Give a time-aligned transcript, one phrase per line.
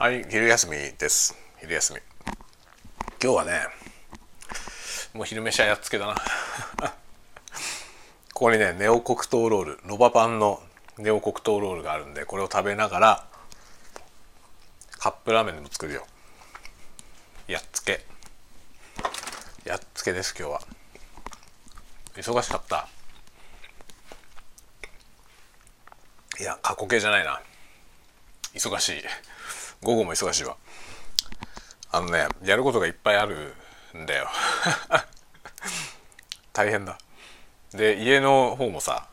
[0.00, 1.36] はい昼休みです。
[1.58, 1.98] 昼休み。
[3.20, 3.66] 今日はね
[5.12, 6.14] もう昼飯はやっつけだな。
[8.32, 9.80] ここにねネオ黒糖ロール。
[9.82, 10.62] ロバパンの
[10.98, 13.26] ネオ黒糖ロールがあるんでこれを食べながら
[15.00, 16.06] カップラーメンでも作るよ。
[17.48, 18.06] やっつけ。
[19.64, 20.62] やっつけです今日は。
[22.14, 22.86] 忙しかった。
[26.38, 27.42] いや過去形じゃないな。
[28.54, 29.04] 忙しい。
[29.82, 30.56] 午後も忙しいわ。
[31.90, 33.54] あのねやることがいっぱいある
[33.96, 34.28] んだよ。
[36.52, 36.98] 大変だ。
[37.72, 39.06] で家の方もさ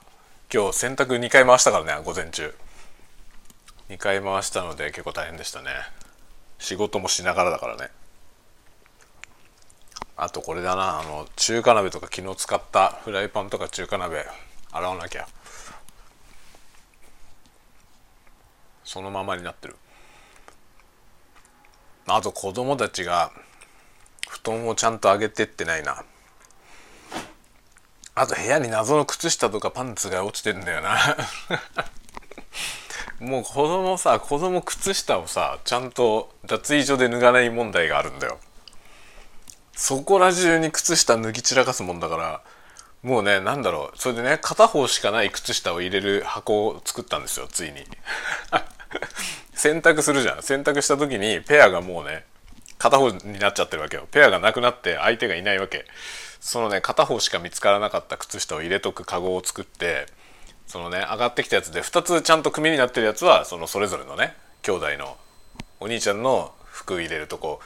[0.53, 2.55] 今日洗濯2回回したからね午前中。
[3.89, 5.69] 2回回したので結構大変でしたね。
[6.57, 7.89] 仕事もしながらだからね。
[10.17, 10.99] あとこれだな。
[10.99, 14.25] あの中華鍋とか昨日使ったフライパンとか中華鍋
[14.71, 15.27] 洗わなきゃ。
[18.83, 19.75] そのままになってる。
[22.07, 23.31] あと子供たちが
[24.29, 26.03] 布団をちゃんと上げてってないな。
[28.13, 30.97] あと部屋に謎の靴下とかパンツが落ちてんだよな。
[33.19, 38.39] もう子供さ子供靴下をさちゃんと脱衣所で脱がない問題があるんだよ。
[39.73, 42.41] そこら中に靴下脱ぎ散らかすもんだから
[43.03, 43.97] もうねなんだろう。
[43.97, 47.85] それでね片方しかない靴下を入れる箱を作ったんですよついに。
[49.53, 50.43] 洗濯するじゃん。
[50.43, 52.25] 洗濯した時にペアがもうね
[52.77, 54.07] 片方になっちゃってるわけよ。
[54.11, 55.85] ペアがなくなって相手がいないわけ。
[56.39, 60.05] そのね片方しか見つからなかった靴下を入れとくカゴを作って
[60.67, 65.17] そのね上がってきたやつで2つちゃんと組になってるやつはそのそれぞれのね兄弟の
[65.79, 67.61] お兄ちゃんの服入れるとこ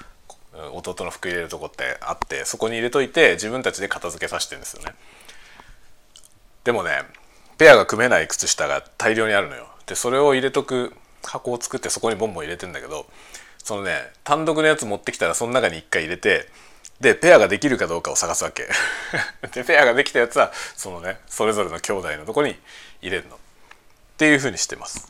[0.73, 4.95] 弟の服入れるとこってあってそこに入れといて自分たちで片付けさせてるんですよね。
[6.64, 7.03] でもね
[7.58, 9.67] ペアが組めない靴下が大量にあるのよ。
[9.86, 10.93] でそれを入れとく
[11.23, 13.06] 箱を作ってそこにボンボン入れてんだけど
[13.64, 16.48] そのね単独のやつ持ってきたらその中に1回入れて
[17.00, 18.67] でペアができるかどうかを探すわけ。
[19.54, 22.60] でペアができたやつはそのねそれぞれの兄弟のとこに
[23.02, 23.36] 入れるの。
[23.36, 23.39] っ
[24.17, 25.10] ていうふうにしてます。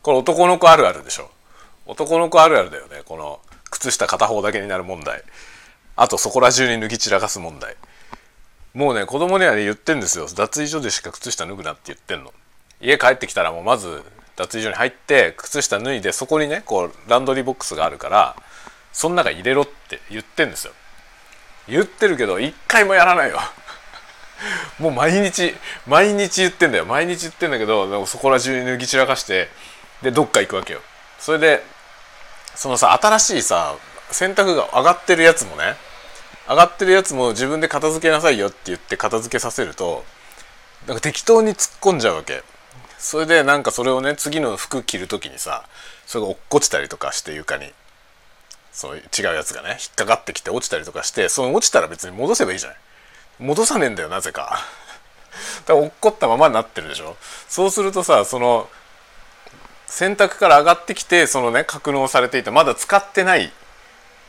[0.00, 1.30] これ男の子あるあるでしょ。
[1.84, 3.02] 男の子あるあるだよね。
[3.04, 5.22] この靴下片方だけになる問題。
[5.96, 7.76] あとそこら中に脱ぎ散らかす問題。
[8.72, 10.28] もうね子供にはね言ってんですよ。
[10.28, 12.32] 脱衣所でしか靴下脱ぐなって言ってんの。
[12.80, 14.02] 家帰ってきたらもうまず
[14.40, 18.36] 脱衣所に入って靴下脱いでそこにねこうランドリーボックスがあるから
[18.92, 20.72] その中入れろって言ってんですよ。
[21.68, 23.38] 言ってるけど一回もやらないよ。
[24.80, 25.54] もう毎日
[25.86, 26.86] 毎日言ってんだよ。
[26.86, 29.48] 毎日言ってんだけどそこら中に脱ぎ散らかして
[30.02, 30.80] でどっか行くわけよ。
[31.18, 31.62] それで
[32.54, 33.74] そのさ新しいさ
[34.10, 35.76] 洗濯が上がってるやつもね
[36.48, 40.04] 上がってるやつも自分で片付けなさいよって言って片付けさせると
[40.86, 42.42] なんか適当に突っ込んじゃうわけ。
[43.00, 45.64] それでなんかそれをね次の服着る時にさ
[46.06, 47.72] それが落っこちたりとかして床に。
[48.72, 49.00] そう違
[49.32, 52.78] うやつがね引っかかってきて落ちたりとかしてその落ちたら別に戻せばいいじゃない。
[53.40, 54.60] 戻さねえんだよなぜか。
[55.66, 57.16] だから落っこったままになってるでしょ。
[57.48, 58.68] そうするとさその
[59.86, 63.50] 洗濯から上がってきてそのね格納されていたまだ使ってない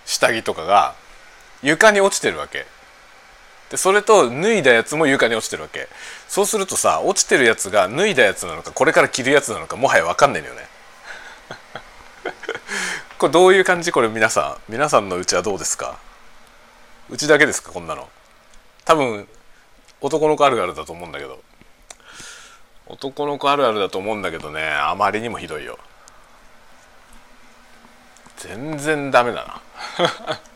[0.06, 0.96] 下着とかが
[1.62, 2.66] 床に落ちてるわけ。
[3.72, 5.88] でそれと脱いだやつも床に落ちてるわけ。
[6.28, 10.62] そうするとさ落ちてるやつが脱いだやつなのかこれから着るやつなのかもはや分かんないのよね。
[13.18, 13.92] これどういう感じ？
[13.94, 14.72] これ皆さん。
[14.72, 15.98] 皆さんのうちはどうですか？
[17.10, 17.72] うちだけですか？
[17.72, 18.10] こんなの。
[18.84, 19.28] 多分
[20.02, 21.42] 男の子あるあるだと思うんだけど。
[22.88, 25.80] 男の子あるあるだと思うんだけどねあまりにもひどいよ。
[28.36, 29.62] 全然ダメだ
[29.98, 30.42] な。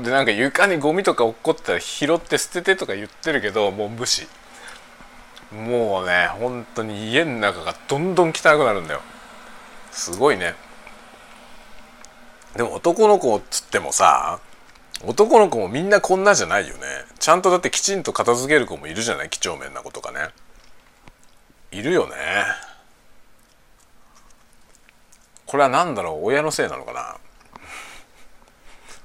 [0.00, 4.26] でなんか床にゴミとか落っこったら拾って捨ててとか言ってるけどもう無視。
[5.52, 9.02] もうね本当に家の中がどんどん汚くなるんだよ。
[9.90, 10.54] すごいね。
[12.56, 14.40] でも男の子っつってもさ
[15.04, 16.80] 男の子もみんなこんなじゃないよね。
[17.18, 19.30] ちゃんとだってきちんと片付ける子もいるじゃない？
[19.30, 20.30] 几帳面な子とかね。
[21.70, 22.14] いるよね。
[25.46, 26.26] これは何だろう？
[26.26, 27.16] 親のせいなのかな？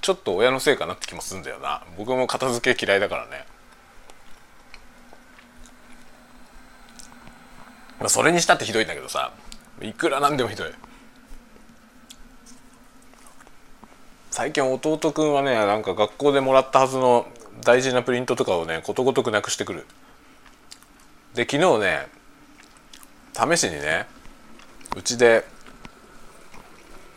[0.07, 1.83] ちょっと親のせいかなって気もするんだよな。
[1.97, 3.45] 僕も片付け嫌いだからね。
[7.99, 9.33] まあそれにしたってひどいんだけどさ。
[9.81, 10.71] いくらなんでもひどい。
[14.31, 17.27] 最近弟くんはねなんか学校でもらったはずの
[17.65, 19.85] 大事なプリントとかをねことごとくなくしてくる。
[21.35, 22.07] で昨日ね
[23.33, 24.07] 試しにね
[24.95, 25.43] うちで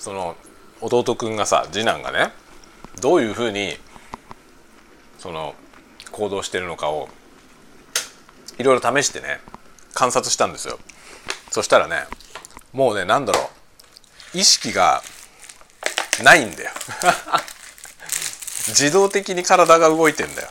[0.01, 0.35] その
[0.81, 2.33] 弟くんがさ次男がね
[3.01, 3.77] どういうふうに
[5.19, 5.55] その
[6.11, 7.09] 行動してるのかを
[8.59, 9.41] いろいろ試してね
[9.95, 10.79] 観察したんですよ。
[11.51, 12.05] そしたらね
[12.73, 13.51] もうね何だろ
[14.35, 14.39] う。
[14.39, 15.03] 意識が
[16.23, 16.71] ないんだよ。
[18.69, 20.49] 自動的に体が動いてんだよ。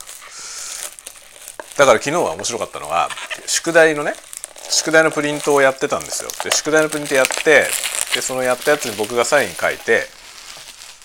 [1.77, 3.09] だから昨日は面白かったのは
[3.45, 4.13] 宿題のね
[4.69, 6.30] 宿題のプリントをやってたんですよ。
[6.44, 7.69] で宿題のプリントやって
[8.13, 10.07] でそのやったやつに僕がサイン書いて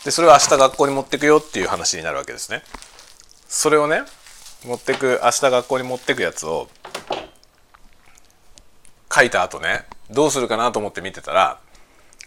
[0.04, 2.62] でそれを明日学校に持ってくよっていう話になるわけですね
[3.48, 4.02] それをね
[4.66, 6.68] 持ってく明日学校に持ってくやつを
[9.14, 11.60] 書いた後ねどうするかなと思って見てたら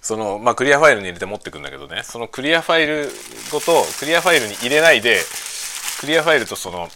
[0.02, 3.10] そのまあクリアファイルに入れて持ってくんだけどねそのクリアファイル
[3.52, 5.20] ごとクリアファイルに入れないで
[6.00, 6.88] クリアファイルとその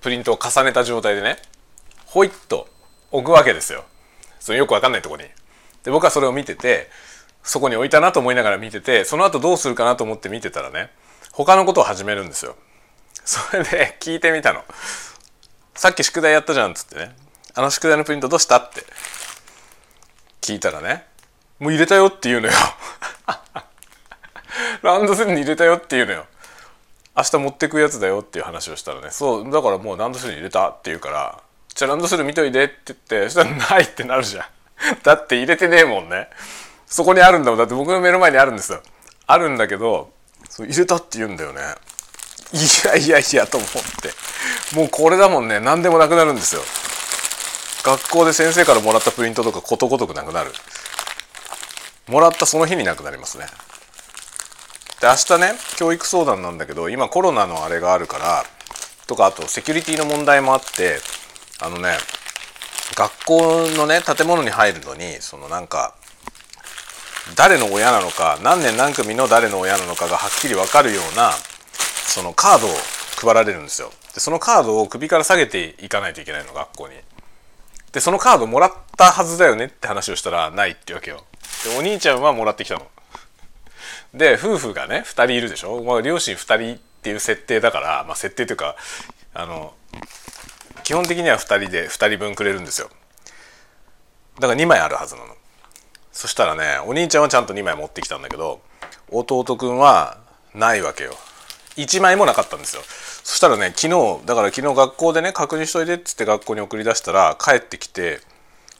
[0.00, 1.38] プリントを重ねた状態でね
[2.04, 2.68] ホイッと
[3.10, 3.84] 置くわけですよ
[4.38, 5.24] そのよくわかんないとこに。
[5.82, 6.90] で僕はそれを見てて
[7.46, 10.90] そこに置いたなと思いながら見ててその後どうするかなと思って見てたらね
[11.32, 12.56] 他のことを始めるんですよ。
[13.24, 14.64] それで聞いてみたの。
[15.74, 17.14] さっき宿題やったじゃんっつってね。
[17.54, 18.84] あの宿題のプリントどうしたって。
[20.40, 21.04] 聞いたらね
[21.60, 22.54] もう入れたよって言うのよ。
[24.82, 26.26] ランドセルに入れたよって言うのよ。
[27.16, 29.10] 明日持ってくやつだよっていう話をしたらね。
[29.10, 31.40] そうだからもうランドセルに入れたって言うから
[31.74, 34.46] じゃあランドセル見といてって言ってそしたらないってなるじゃん。
[35.02, 36.30] だって入れてねえもんね。
[36.86, 37.58] そこにあるんだもん。
[37.58, 38.80] だって僕の目の前にあるんですよ。
[39.26, 40.12] あるんだけど
[40.48, 41.60] そう入れたって言うんだよね。
[42.52, 44.76] いやいやいやと思って。
[44.76, 45.60] もうこれだもんね。
[45.60, 46.62] 何でもなくなるんですよ。
[47.84, 50.52] 学校で先生からもらったプリントとかことごとくなくなる。
[52.08, 53.46] もらったその日になくなりますね。
[55.00, 58.44] で明日ね教育相談なんだけど今コロナのあれがあるから
[59.06, 60.98] とかあとセキュリティの問題もあって
[61.60, 61.98] あのね
[62.94, 65.94] 学校のね建物に入るのにそのなんか
[67.34, 72.70] 誰の親なのか何年何組の誰の親なのかがはっきり分かるようなそのカードを
[73.20, 73.90] 配られるんですよ。
[74.14, 76.94] でそのカードを首から下げていかないといけないの学校に。
[77.92, 81.24] でそのカードもらったはずだよねって話をしたらないってわけよ。
[81.64, 82.86] でお兄ちゃんはもらってきたの。
[84.14, 88.76] で夫婦がね2人いるでしょ、まあ、両親2人っていう設定だから、まあ、設定というか
[89.34, 89.74] あの
[90.84, 92.88] 基本的には2人で2人分くれるんですよ。
[94.40, 95.35] だから2枚あるはずなの。
[96.16, 98.62] そしたらねお兄ちゃんはちゃんと2枚持ってきたんだけど
[99.10, 100.16] 弟くんは
[100.54, 101.12] ないわけよ
[101.76, 102.80] 1枚もなかったんですよ
[103.22, 108.20] そしたらね昨日だから昨日学校でね確認しといてっつって学校に送り出したら帰ってきて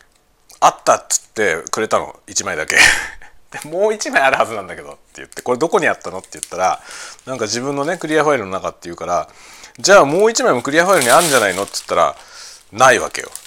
[0.60, 2.78] 「あった!」っつってくれたの1枚だけ
[3.68, 6.80] もう1枚あるはずなんだけどって言って「これどこにあったの?」って言ったら
[7.26, 9.28] なんか自分のねクリアファイルの中って言うから
[9.78, 12.16] 「じゃあもう1枚もクリアファイルにあるんじゃないの?」って言ったら
[12.72, 13.30] ないわけよ。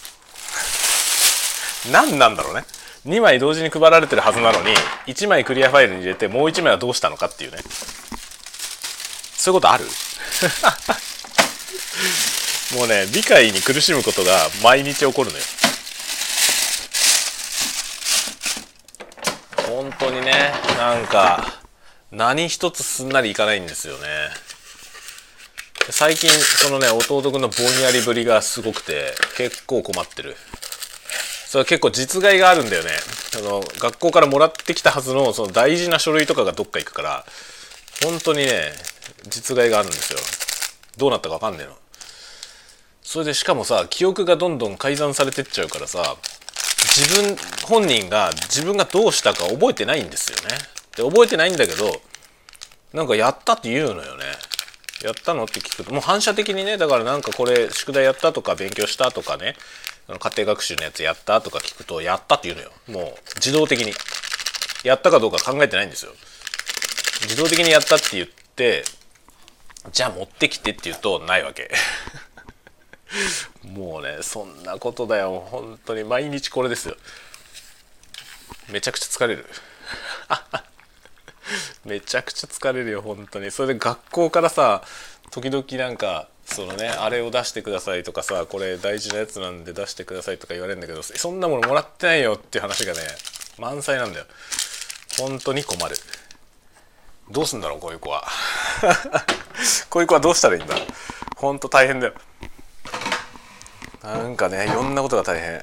[1.92, 2.66] 何なんだろうね
[3.08, 4.74] 2枚同時に配られてるはずなのに
[5.08, 7.58] 1枚クリアファイルに入れてもう1枚はどうしたのかっていうね。
[9.38, 9.86] そういうことある？
[12.76, 15.44] もうね理解に苦しむことが毎日起こるのよ。
[19.68, 21.60] 本当にねなんか
[22.12, 24.08] 何一つすんなりいかないんですよね。
[25.92, 30.36] 最近そのね弟君のぼんやりぶりがすごくて結構困ってる。
[31.50, 32.92] それ結構実害があるんだよね。
[33.36, 37.26] あの学校からもらってきたはずのその大事な書類とかがどっか行くから
[38.04, 38.72] 本当にね
[39.28, 40.20] 実害があるんですよ。
[40.98, 41.74] どうなったか分かんねえの。
[43.02, 46.18] それでしかもさ記憶がどんどん改ざんされてっちゃうからさ
[46.96, 47.36] 自分
[47.66, 50.56] 本人が自分がどうしたか覚えてないんですよね。
[50.98, 52.00] で覚えてないんだけど
[52.94, 54.26] なんかやったって言うのよね。
[55.04, 59.56] やったのって聞くともう反射的にねだからなんかこれ宿題やったとか勉強したとかね
[60.10, 62.72] あの家庭学習のやつやったとか聞くとやったって言うのよ。
[62.88, 63.94] もう自動的に。
[64.84, 66.14] やったかどうか考えてないんですよ。
[67.24, 68.84] 自動的にやったって言って
[69.92, 71.70] じゃあ持ってきてって言うとないわけ。
[73.64, 75.48] もうねそんなことだよ。
[75.52, 76.98] 本当に毎日これですよ。
[78.70, 79.46] めちゃくちゃ疲れる。
[81.86, 83.52] めちゃくちゃ疲れるよ本当に。
[83.52, 84.84] それで学校からさ
[85.30, 93.00] 時々なんかそのねあれを出してくださいとかさこれ大事なやつなんで出してくださいとか言われるんだけどそんなものもらってないよっていう話がね
[93.60, 94.26] 満載なんだよ。
[95.20, 95.96] 本当に困る。
[97.30, 98.24] どうすんだろうこういう子は。
[99.90, 100.76] こういう子はどうしたらいいんだ。
[101.36, 102.14] 本当大変だよ。
[104.02, 105.62] なんかねいろんなことが大変。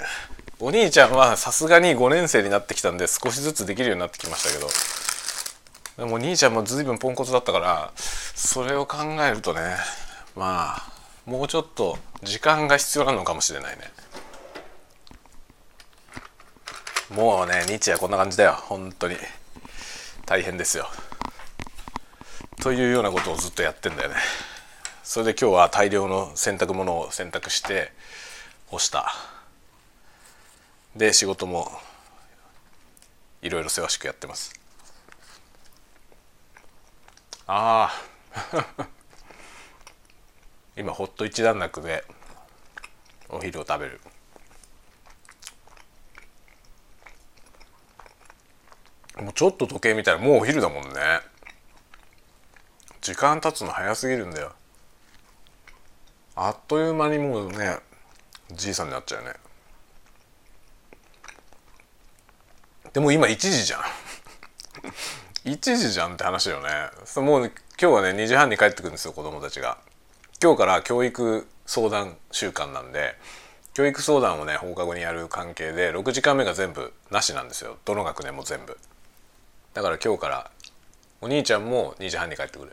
[0.61, 4.69] お兄ちゃんはさすがに5年生になってきたんで少しずつできるようになってきましたけど。
[5.97, 9.77] でもお兄ちゃんも随分ポンコツだったからそれを考えるとね
[10.37, 10.93] まあ
[11.25, 13.91] もうちょっと時間が必要なのかもしれないね。
[17.11, 18.53] もうね日夜こんな感じだよ。
[18.53, 19.17] 本当に。
[20.27, 20.89] 大変ですよ。
[22.61, 24.17] というようなことをずっとやってんだよね。
[25.03, 27.93] それで今日は大量の洗濯物を洗濯して
[28.67, 29.15] 干した。
[30.97, 31.71] で仕事も
[33.41, 34.53] いろいろせわしくやってます。
[37.47, 37.91] あ
[38.53, 38.87] あ
[40.77, 42.05] 今ほっと一段落で
[43.31, 44.01] お昼を食べる。
[49.19, 50.91] もうちょっと時計見たらもうお昼だもんね。
[53.01, 54.53] 時間経つの早すぎるんだよ。
[56.35, 57.79] あっという間にもうね
[58.53, 59.33] じいさんになっちゃうね。
[62.93, 63.81] でも今1時じゃん。
[65.49, 66.91] 1時じゃんって話よね。
[67.23, 69.79] もう今日はね2時半に帰ってくるんですよ子供たちが。
[70.43, 73.15] 今日から教育相談週間なんで
[73.73, 77.79] 教育相談をね放課後にやる関係で6時間目が全部なしなんですよ。
[77.87, 78.77] どの学年も全部。
[79.73, 80.51] だから今日から
[81.23, 82.73] お兄ちゃんも2時半に帰ってくる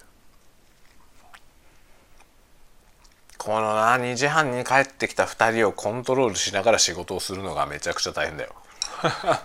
[3.38, 8.53] このな2時半に帰ってきた2人をコントロールしながら仕事をするのがめちゃくちゃ大変だよ。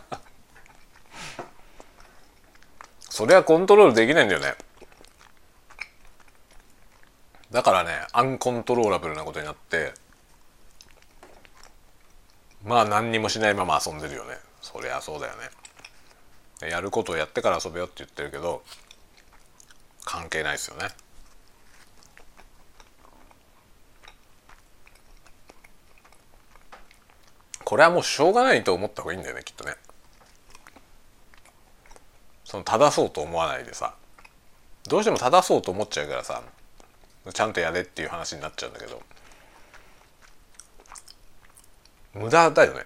[3.11, 4.55] それはコントロールできないんだよね。
[7.51, 9.95] だからねアンコントローラブルなことになって
[12.65, 14.37] まあ何にもしないまま遊んでるよね。
[14.61, 15.35] そりゃそうだよ
[16.61, 16.69] ね。
[16.69, 18.63] やることをやってから遊べよって言ってるけど
[20.05, 20.89] 関係ないですよね。
[27.65, 29.75] これはもうしょうがないと思った方がいいんだよねきっとね。
[32.45, 33.95] その正そうと思わないでさ。
[34.89, 36.43] どうしても正そうと思っちゃうからさ
[37.33, 39.03] ちゃんとやれっていう話になっちゃうんだけど。
[42.15, 42.85] 無駄だよね。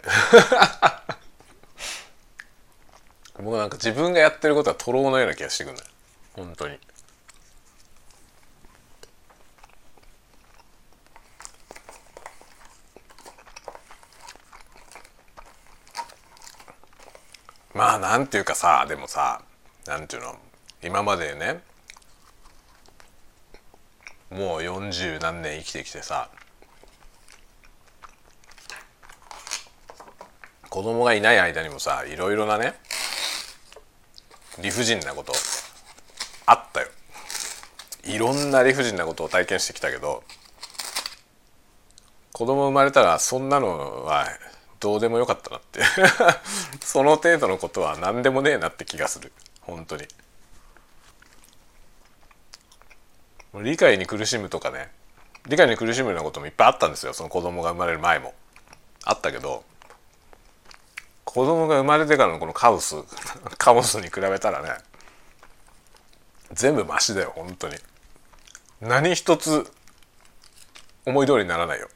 [3.40, 5.90] もうなんか自分がやってることは徒労のような気がしてくるんだよ。
[6.34, 6.78] 本当に。
[17.74, 19.42] まあなんていうかさでもさ
[19.86, 20.38] なんていうの？
[20.82, 21.62] 今までね
[24.36, 26.28] もう40何年生きてきてさ
[30.70, 32.74] 子供がいない間にもさいろいろなね
[34.60, 35.32] 理不尽なこと
[36.46, 36.88] あったよ。
[38.04, 40.24] いろんな理不尽なことを体験してきたけど
[42.32, 44.26] 子供生まれたらそんなのは
[44.80, 45.80] どうでもよかったなって。
[46.84, 49.32] その程度のことは何でもねえなって気がする。
[49.60, 50.08] 本当に。
[53.54, 54.90] 理解に苦しむとかね
[55.46, 57.12] 理解に苦しむようなこともいっぱいあったんですよ。
[57.12, 58.34] その子供が生まれる前も。
[59.04, 59.64] あったけど
[61.24, 62.94] 子供が生まれてからのこのカオス
[63.58, 64.70] カオスに比べたらね
[66.52, 67.76] 全部マシだよ本当に。
[68.80, 69.70] 何一つ
[71.04, 71.88] 思い通りにならないよ。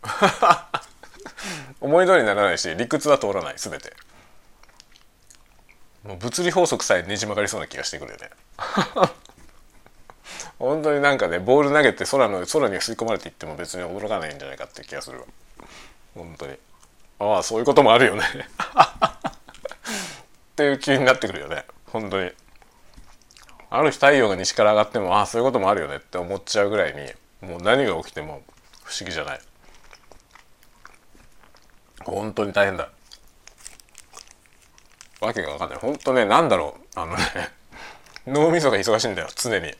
[1.81, 3.93] 思い通りにならないし理屈は通らない全て。
[6.03, 8.31] もう物理法則さえねじ曲がりそうな気がしてくるよね。
[10.59, 15.25] 本当になんかねボール投げて空の空に吸い込まれていっても別に驚かないんじゃないかって気がするわ。
[16.15, 16.57] 本当に。
[17.19, 18.23] ああそういうこともあるよね。
[20.53, 21.65] っていう気になってくるよね。
[21.87, 22.31] 本当に。
[23.69, 28.43] ある日太陽が西から上がってもああそういうこともあるよねって思っちゃうぐらいにもう何が起きても
[28.85, 29.41] 不思議じゃない。
[32.05, 32.89] 本当に大変だ。
[35.21, 35.79] わけが分かんない。
[35.79, 36.99] 本当ねなんだろう。
[36.99, 37.21] あのね
[38.27, 39.75] 脳みそが忙しいんだよ常に。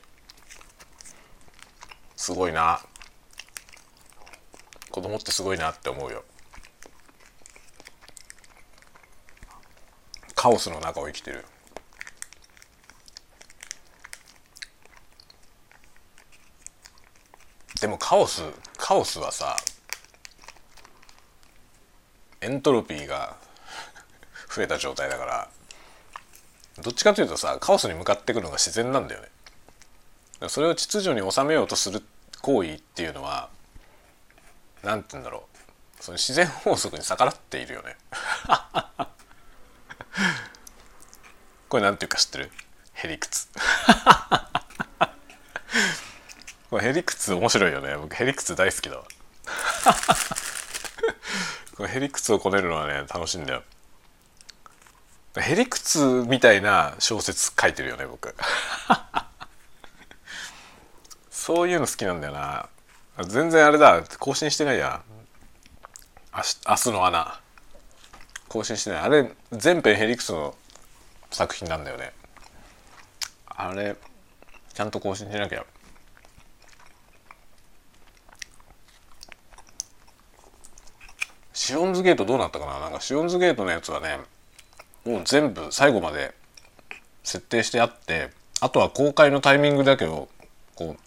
[2.17, 2.81] すごいな。
[4.91, 6.25] 子供ってすごいなって思うよ。
[10.35, 11.45] カオスの中を生きてる。
[17.79, 18.41] でもカオス
[18.77, 19.55] カオスはさ
[22.41, 23.37] エントロピーが
[24.49, 25.49] 増えた状態だから
[26.79, 29.29] どっちかというとさカオスに向かっていくのが自然なんだよね。
[30.49, 32.03] それを秩序に収めようとする
[32.41, 33.49] 行為っていうのは
[34.83, 35.45] 何て言うんだろ
[35.99, 36.03] う。
[36.03, 37.95] その自然法則に逆らっているよね。
[41.69, 42.51] これ何ていうか知ってる？
[42.93, 43.49] へりくつ
[46.69, 47.95] これへりくつ面白いよね。
[47.97, 49.03] 僕へりくつ大好きだわ。
[51.75, 53.63] これへりくつをこねるのはね楽しいんだよ。
[55.37, 58.35] へりくつみたいな小説書いてるよね僕。
[61.47, 62.67] そういうの好きなんだよな。
[63.25, 64.03] 全然あれだ。
[64.19, 65.01] 更新してないや。
[66.33, 66.41] 明
[66.75, 67.39] 日の穴
[68.49, 68.99] 更新してない。
[68.99, 70.55] あれ全編ヘリクスの
[71.31, 72.11] 作品なんだよね。
[73.45, 73.95] あれ
[74.73, 75.65] ちゃんと更新しなきゃ。
[81.53, 82.77] シオンズゲートどうなったかな？
[82.81, 84.19] なんかシオンズゲートのやつはね
[85.05, 86.33] もう全部最後まで
[87.23, 90.27] 設定してあってあとは公開のタイミングだけを
[90.75, 91.06] こう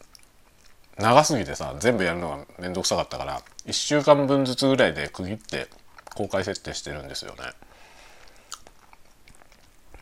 [0.99, 5.69] 長すぎてさ全部やるのが面倒くさかったから1週間分ずつぐらいで区切って
[6.15, 7.39] 公開設定してるんですよね。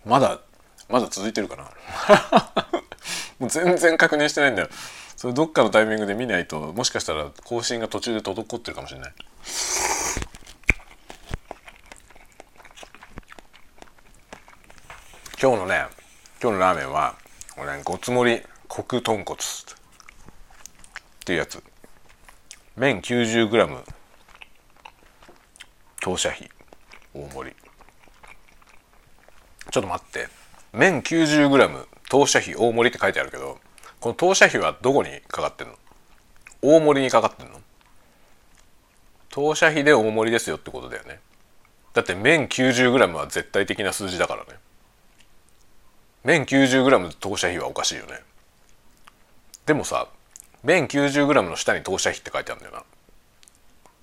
[0.04, 0.40] まだ
[0.88, 1.64] まだ続いてるかな？
[3.38, 4.68] もう全然確認してないんだよ。
[5.16, 9.12] それどっかのタイミングで見ないともしかしたら更新が途中で滞ってるかもしれない。
[15.40, 15.86] 今日のね
[16.42, 17.16] 今日のラーメンは
[17.54, 19.38] これ、ね、ごつ盛りコク豚骨。
[21.28, 21.62] っていうやつ。
[22.74, 23.84] 麺 90g
[26.00, 26.48] 当社費。
[27.12, 27.56] 大盛り。
[29.70, 30.28] ちょっと待って。
[30.72, 33.58] 麺 90g 当社費大盛りって書いてあるけど
[34.00, 35.74] この当社費はどこにかかってんの？
[36.62, 37.60] 大盛りにかかってんの？
[39.28, 41.20] 当社費で大盛りですよってことだよね。
[41.92, 44.52] だって麺 90g は絶対的な数字だからね。
[46.24, 48.22] 麺 90g 当社費はおかしいよね。
[49.66, 50.08] でもさ
[50.62, 52.84] 麺 90g の下に当社費って書いてあるんだよな。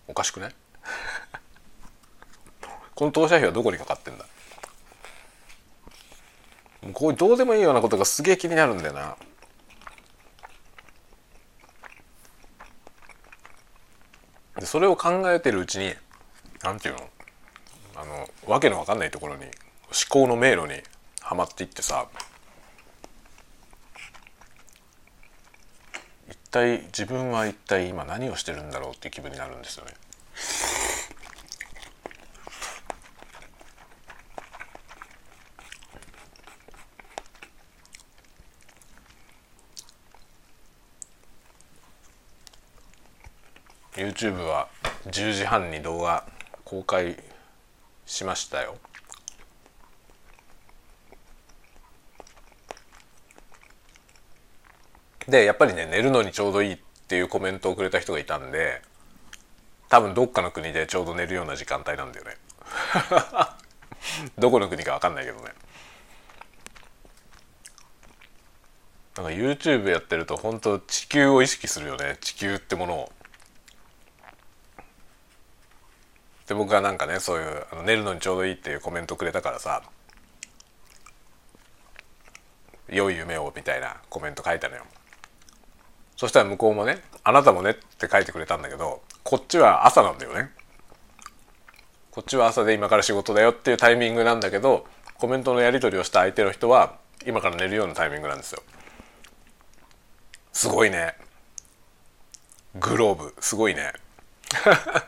[0.08, 0.56] おかしくない？
[2.96, 4.26] この当社費はどこにかかってんだ？
[6.94, 9.18] こういうどうでもいいようなことがすげえ気になるんだよな。
[14.58, 15.94] でそれを考えてるうちに
[16.64, 17.10] なんていうの？
[17.98, 19.52] あのわけのわかんないところに思
[20.10, 20.82] 考の迷路に
[21.22, 22.08] はまっていってさ
[26.56, 29.92] 体自分は一体今何をしてるんだろうっていう気分になるんですよね。
[43.98, 44.70] YouTube は
[45.08, 46.26] 10時半に動画
[46.64, 47.18] 公開
[48.06, 48.76] しましたよ
[55.28, 58.82] でやっぱりね寝るのにちょうどいいっていうコメントをくれた人がいたんで
[59.90, 62.38] 多分どっかの国でちょうど寝るような時間帯なんだよね。
[64.38, 65.54] どこの国か分かんないけどね。
[69.18, 72.18] なんか YouTube やってると本当地球を意識するよね。
[72.20, 73.12] 地球ってものを。
[76.48, 79.82] で僕がなんかねそういうあの寝るのにちょうどいいっていうコメントくれたからさ
[82.88, 84.86] 良い夢をみたいなコメント書いたのよ。
[86.16, 90.52] そしたら向こうもね「あなたもね」って書いてくれたんだけどこっちは朝なんだよね。
[92.12, 98.64] こっちは朝で今から仕事だよっていうタイミングなんだけどコメントのやり取りをした相手の人は今から寝るようなタイミングなんですよ。
[100.54, 101.16] すごいね。
[102.76, 103.36] グローブ。
[103.40, 103.92] すごいね。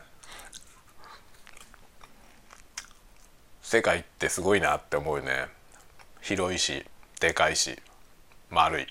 [3.62, 5.46] 世界ってすごいなって思うね。
[6.20, 6.84] 広いし
[7.20, 7.80] でかいし
[8.50, 8.86] 丸い。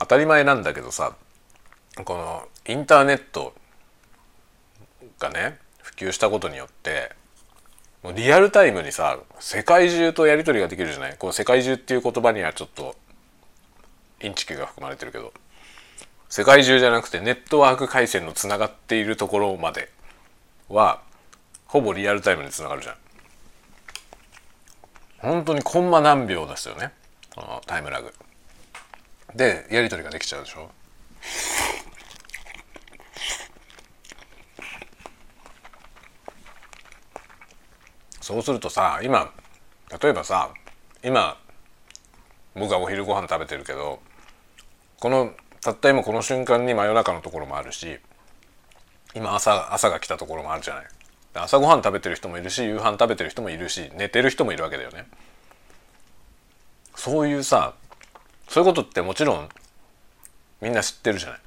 [0.00, 1.14] 当たり前なんだけどさ
[2.04, 3.54] このインターネット
[5.20, 7.12] がね普及したことによって
[8.02, 11.16] もうリアルタイムにさ世界中とやり取りができるじゃない？
[11.16, 12.96] この世界中っていう言葉にはちょっと
[14.20, 15.32] インチキが含まれてるけど。
[16.32, 19.90] 世界中じゃなくてネットワーク回線のつながっているところまで
[20.68, 21.02] は
[21.66, 22.94] ほぼリアルタイムにつながるじゃん。
[25.18, 26.92] 本当にコンマ何秒ですよね？
[27.34, 28.14] このタイムラグ。
[29.34, 30.70] でやり取りができちゃうでしょ？
[38.20, 39.32] そうするとさ今
[40.00, 40.50] 例えばさ
[41.02, 41.36] 今
[42.54, 44.00] 僕はお昼ご飯食べてるけど
[45.00, 47.98] このたった今この瞬間に真夜中のところもあるし
[49.14, 50.84] 今朝朝が来たところもあるじゃない。
[51.34, 55.06] 朝ごはん食べてる人もいるし夕飯食べてる人もいるし寝てる人もいるわけだよね。
[56.96, 57.74] そういうさ
[58.50, 59.48] そういうことってもちろん
[60.60, 61.40] みんな知ってるじゃない。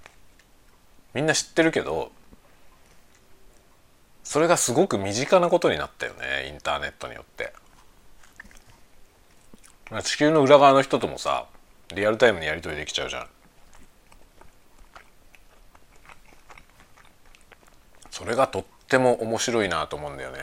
[1.14, 2.14] みんな知ってるけど
[4.24, 7.54] それがすごく身近なことになったよねインターネットによって。
[10.02, 11.46] 地球の裏側の人ともさ
[11.94, 13.28] リアルタイムにやり取りできちゃうじゃん。
[18.12, 20.40] それがとっても面白いなと思うんだよね。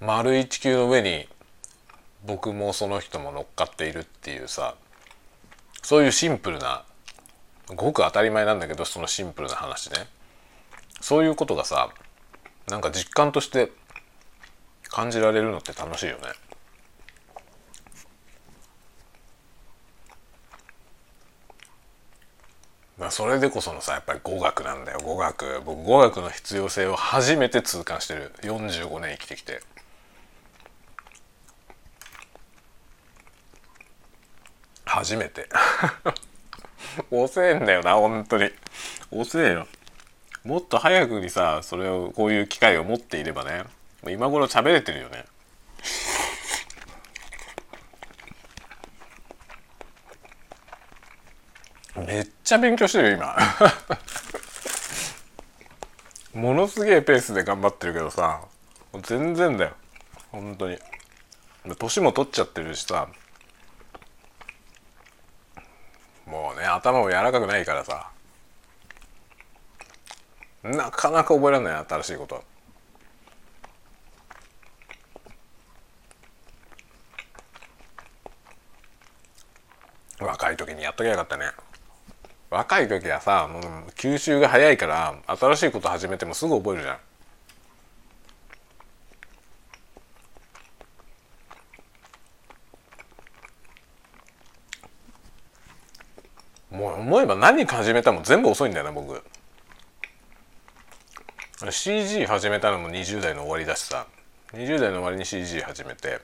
[0.00, 1.28] 丸い地球の上に
[2.24, 4.74] 僕もその人も乗っかっているっていうさ
[5.82, 6.84] そういうシンプルな
[7.74, 10.06] ごく当たり前なんだけどそのシンプルな話ね。
[11.00, 11.90] そういうことがさ
[12.68, 13.72] なんか実感として
[14.88, 16.22] 感じられるのって楽しいよね。
[22.98, 25.00] まあそれでこそのさやっぱり語学なんだよ。
[25.02, 25.62] 語学。
[25.64, 28.32] 僕語学の必要性を初めて痛感してる。
[28.42, 29.62] 45年生きてきて。
[34.90, 35.48] 初めて。
[37.10, 38.50] 遅えんだよな本当に。
[39.12, 39.66] 遅えよ。
[40.44, 43.64] もっと早くにさそれをこういう機会を持っていればね
[44.08, 45.24] 今頃喋れてるよね。
[52.06, 53.36] めっちゃ勉強してるよ今。
[56.34, 58.40] ものすげえペースで頑張ってるけどさ
[59.02, 59.72] 全然だよ。
[60.32, 60.78] 本当に。
[61.78, 63.08] 年も取っちゃってるしさ
[66.30, 68.10] もうね頭も柔らかくないからさ。
[70.62, 72.44] なかなか覚えられない新しいこと。
[80.20, 81.46] 若い時にやっときゃよかったね。
[82.50, 83.62] 若い時はさもう
[83.92, 86.98] 吸収が早いから新しいこと始めてもすぐ覚えるじゃん。
[96.70, 99.22] もう思えば何始めたも全部遅いんだよな僕。
[101.70, 104.06] CG 始めたのも20代の終わりだしさ。
[104.52, 106.20] 20代の終わりに CG 始めて。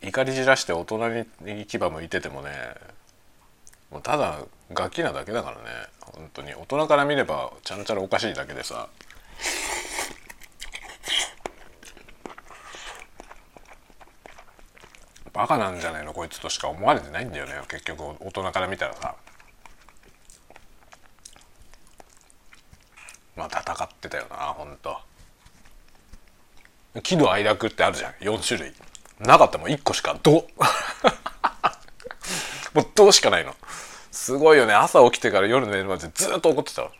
[0.00, 1.08] 怒り散らして大人
[1.42, 2.50] に牙向いててもね
[3.90, 4.38] もうただ
[4.72, 5.62] ガキなだけだからね
[6.00, 6.54] 本当に。
[6.54, 8.88] 大人から見ればちゃんちゃらおかしいだけでさ。
[15.32, 16.12] バカなんじゃないの？
[16.12, 17.54] こいつとしか思われてないんだよね。
[17.68, 19.14] 結局大人から見たらさ。
[23.34, 24.96] まあ戦ってたよなほんと。
[27.02, 28.12] 喜怒哀楽ってあるじゃん。
[28.20, 28.74] 4種類。
[29.20, 29.68] なかったもん。
[29.70, 30.32] 1個しか「ど
[32.74, 33.56] 」もう「ど」しかないの。
[34.10, 34.74] すごいよね。
[34.74, 36.90] 朝起きてから夜寝るまでずっと怒ってたほ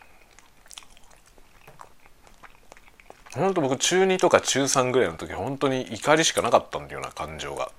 [3.39, 7.71] んと僕中2とか中3ぐらいの時本当に怒りしかなかったんだよな感情が。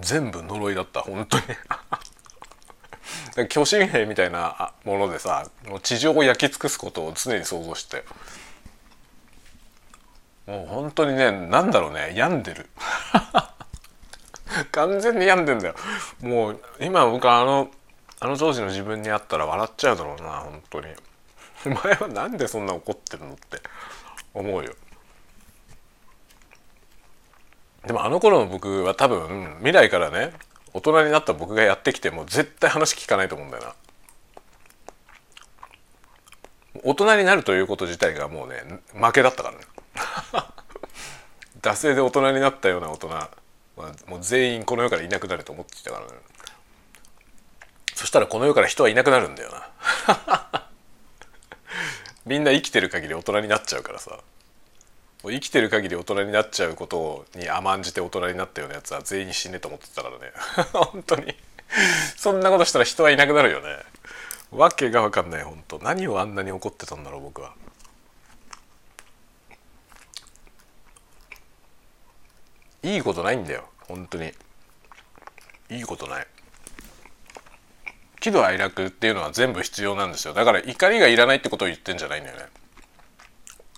[0.00, 1.44] 全部呪いだった本当に。
[3.48, 5.46] 巨神兵みたいなものでさ
[5.82, 8.04] 地上を焼き尽くすことを常に想像して。
[10.46, 12.68] もう本当にねなんだろうね病んでる。
[14.72, 15.74] 完全に病んでんだよ。
[16.20, 17.70] もう今僕あの
[18.18, 20.86] あの当時の自分に会ったら笑っちゃうだろうな本当に。
[21.66, 23.60] お前はなんでそんな怒ってるのって
[24.34, 24.74] 思うよ。
[27.86, 30.32] でもあの頃の僕は多分未来からね
[30.72, 33.74] 大人になった僕がやってきても絶対話聞かないと思うんだよな。
[36.84, 38.62] 大人になるということ自体がもうね
[38.94, 39.64] 負けだったからね。
[41.60, 43.30] 惰性で大人になったような大人は
[44.06, 46.12] もう全員この世からいなくなると思ってたからね。
[47.94, 50.62] そしたらこの世から人はいなくなるんだよな。
[52.28, 54.20] みんな生きてる限り大人になっちゃうからさ。
[55.22, 60.32] 生きてる限り大人になっちゃうことに甘んじて大人になったようなやつは全員死ねと思ってたからね。
[60.92, 61.34] 本当に。
[62.18, 63.78] そんなことしたら人はいなくなるよね。
[64.50, 65.78] わけが分かんない本当。
[65.78, 67.54] 何をあんなに怒ってたんだろう僕は。
[72.82, 74.34] いいことないんだよ本当に。
[75.70, 76.26] いいことない。
[78.20, 82.44] 喜怒哀楽っていうのは全部必要なんですよだから怒りがいらないってことを言ってんじゃないんだよね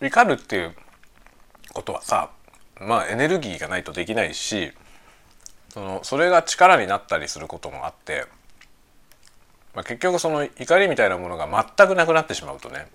[0.02, 0.74] 怒るっていう
[1.72, 2.30] ことはさ
[2.80, 4.72] まあエネルギーがないとできないし
[5.68, 8.26] そのそれが力になったりすることもあって、
[9.74, 12.86] まあ、結局その怒りみたいなものが全くなくなってしまうとね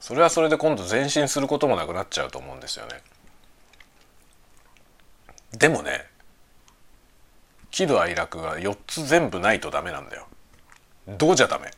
[0.00, 3.02] それはそれで今度前進することもなくなっちゃうと思うんですよね。
[5.52, 6.06] でもね
[7.70, 10.28] 喜怒哀楽が4つ全部ないとダメなんだよ。
[11.16, 11.70] どうじゃダメ。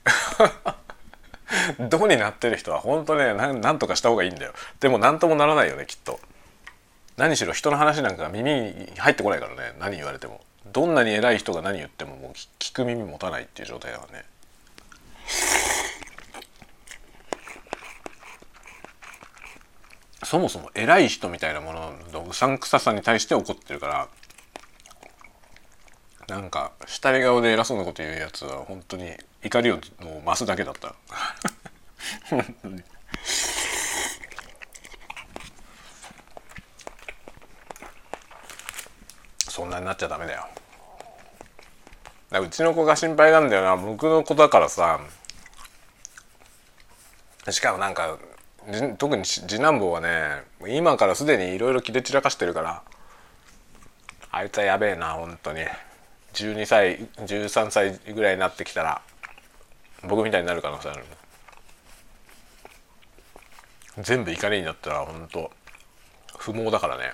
[1.88, 4.52] どうになってる人は本当ねなんとかした方がいいんだよ。
[4.80, 6.18] でも何ともならないよねきっと。
[7.16, 10.40] 何しろ人の話なんか耳に入ってこないからね何言われても。
[10.66, 14.24] どんなに偉い人が何言ってももう聞く耳持たないっていう状態だからね。
[20.24, 24.08] そもそも偉い人みたいなもののうさんくささに対して怒ってるから
[26.30, 29.12] なんか下り顔で偉そうなこと言うやつは本当に
[29.42, 30.94] 怒りをもう増すだけだった。
[39.48, 40.46] そんなになっちゃダメだよ。
[42.40, 43.76] うちの子が心配なんだよな。
[43.76, 45.00] 僕の子だからさ。
[47.50, 48.18] しかもなんか
[48.98, 52.84] 特に次男坊はね今からすでにいろいろ切れ散らかしてるから。
[54.30, 55.64] あいつはやべえな本当に。
[56.34, 59.02] 12歳13歳ぐらいになってきたら
[60.04, 61.04] 僕みたいになる可能性ある
[63.98, 65.50] 全部怒りになったら本当
[66.38, 67.12] 不毛だからね。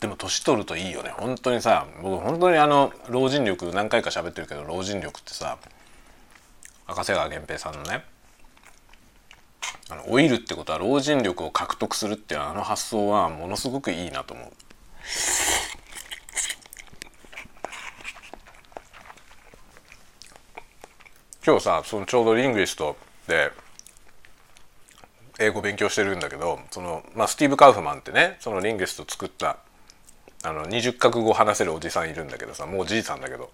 [0.00, 1.10] でも年取るといいよね。
[1.10, 5.58] 本当にさ僕本当にあの老人力何回か喋ってるけど老人力ってさ
[6.86, 8.04] 赤瀬川源平さんのね
[9.90, 14.48] あの老いるってことは老人力を獲得するっていうあの発想はものすごくいいなと思う。
[21.46, 22.94] 今日さそのちょうどリングリスト
[23.26, 23.50] で
[25.38, 29.56] 英語勉強してるんだけどその、まあ、スティーブ・カウフマンってねそのリングリスト作った
[30.44, 33.50] あの20カ国語話せるおじさんいるんだけどさもうじいさんだけど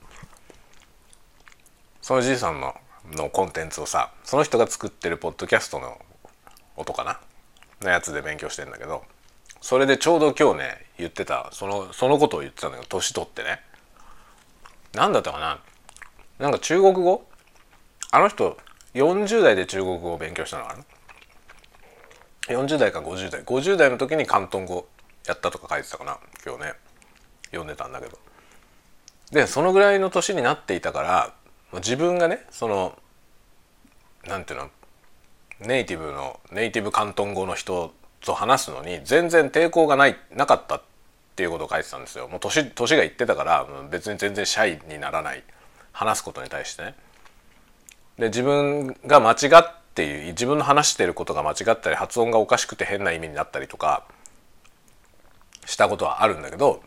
[2.03, 2.75] そのじいさんの
[3.13, 5.99] のコンテンツをさその人が作ってるポッドキャストの
[6.77, 7.21] 音かな？
[7.83, 9.03] のやつで勉強してんだけど
[9.61, 13.61] それでちょうど今日ね言ってたそのそのことを言ってたんだけど年取ってね。
[14.95, 15.61] 何だったかな？
[16.39, 17.27] なんか中国語？
[18.11, 18.57] あの人
[18.95, 20.85] 40代で中国語を勉強したのかな
[22.47, 23.43] ？40代か50代。
[23.43, 24.87] 50代の時に広東語
[25.27, 26.19] やったとか書いてたかな？
[26.47, 26.73] 今日ね。
[27.47, 28.19] 読んでたんだけど。
[29.33, 31.35] でそのぐらいの年になっていたから
[31.75, 32.97] 自分がねその
[34.29, 34.71] なんていうの？
[35.61, 40.83] ネイティブのネイティブ広東語の人と話すのに全然抵抗がないなかったっ
[41.37, 42.29] ていうことを書いてたんですよ。
[42.29, 45.43] もう年年が言ってたから別に全然シャイにならない
[45.93, 46.95] 話すことに対してね。
[48.19, 54.05] で自分が間違っていう自分の話してることが間違ったり発音がおかしくて変な意味になったりとか
[55.67, 56.83] したことはあるんだけど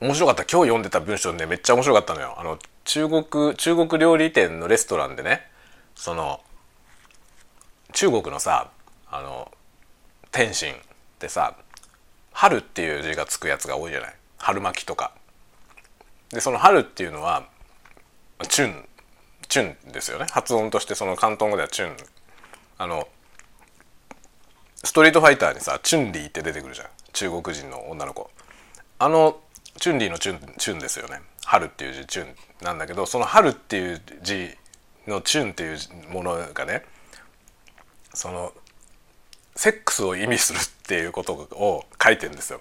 [0.00, 2.34] 面白かった今日読んでた文章、ね、めっちゃ面白かったのよ。
[2.38, 5.48] あの中国中国料理店のレストランでね
[5.96, 6.40] その
[7.92, 8.70] 中国のさ
[9.10, 9.50] あの
[10.30, 10.76] 天津っ
[11.18, 11.56] てさ
[12.32, 14.14] 春っていう字がつくやつが多いじゃない？
[14.38, 15.12] 春巻きとか。
[16.30, 17.48] でその春っていうのは
[18.48, 18.88] チュン
[19.48, 20.26] チュンですよね。
[20.30, 21.96] 発音としてその広東語ではチュン
[22.78, 23.08] あの
[24.84, 26.88] ストリートファイターにさチュンリーって出てくるじゃん。
[27.12, 28.30] 中国人の女の子。
[28.98, 29.38] あの
[29.80, 31.20] チュンリーのチュンチュンですよね。
[31.46, 34.50] 春っていう字チュンなんだけどその春っていう字
[35.06, 35.78] のチュンっていう
[36.12, 36.84] ものがね
[38.14, 38.52] その
[39.54, 42.60] セックスを意味するっていうことを書いてんですよ。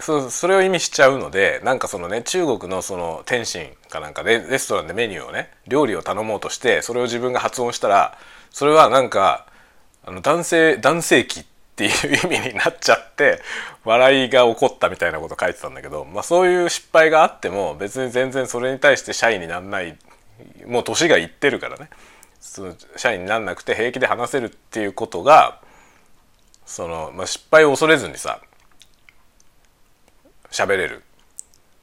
[0.00, 8.16] そそれを意味しちゃうのでなんかそのね中国のその天津かなんかでレストランでメニューをね料理を頼もうとしてそれを自分が発音したら
[8.50, 9.46] それはなんか
[10.04, 13.40] あの男性男性器っていう意味になっちゃって
[13.84, 19.96] 笑いが起こったみたいなこと書いてたんだけど、まあ、そういう失敗があっても別に全然それに対してシャイにならない
[20.66, 21.90] もう年がいってるからね。
[22.40, 25.60] その社員になんなくて平気で話せるっていうことが
[26.66, 28.40] その、まあ、失敗を恐れずにさ
[30.50, 31.02] 喋れる。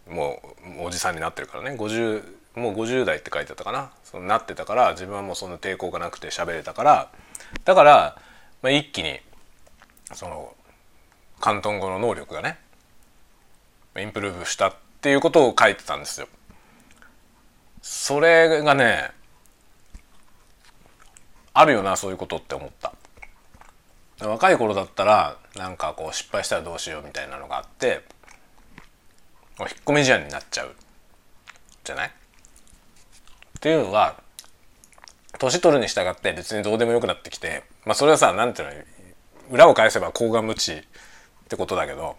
[0.09, 0.39] も
[0.79, 1.75] うおじさんになってるからね。
[1.77, 2.23] 50
[2.55, 3.91] もう50代って書いてたかな。
[4.03, 7.11] そのなってたから自分はもうそんな抵抗がなくて喋れたから。
[7.63, 8.21] だから、
[8.61, 9.19] まあ、一気に
[10.13, 10.55] その
[11.41, 12.57] 広東語の能力がね
[13.97, 16.27] インプルーブしたっていうことを書いてたんですよ。
[17.87, 19.11] それがね
[21.53, 22.93] あるよなそういうことって思った。
[24.27, 28.03] 若い頃だったらなんかこう失敗したらどうしようみたいなのがあって
[29.59, 30.75] 引っ込み思案になっちゃう。
[31.83, 32.07] じゃない？
[32.07, 32.11] っ
[33.61, 34.19] ていうのは
[35.37, 38.73] 年取るに従って別にどうでもよくなってきてまあそれはさ何ていうの
[39.51, 40.83] 裏を返せば高顔無知っ
[41.49, 42.15] てことだけど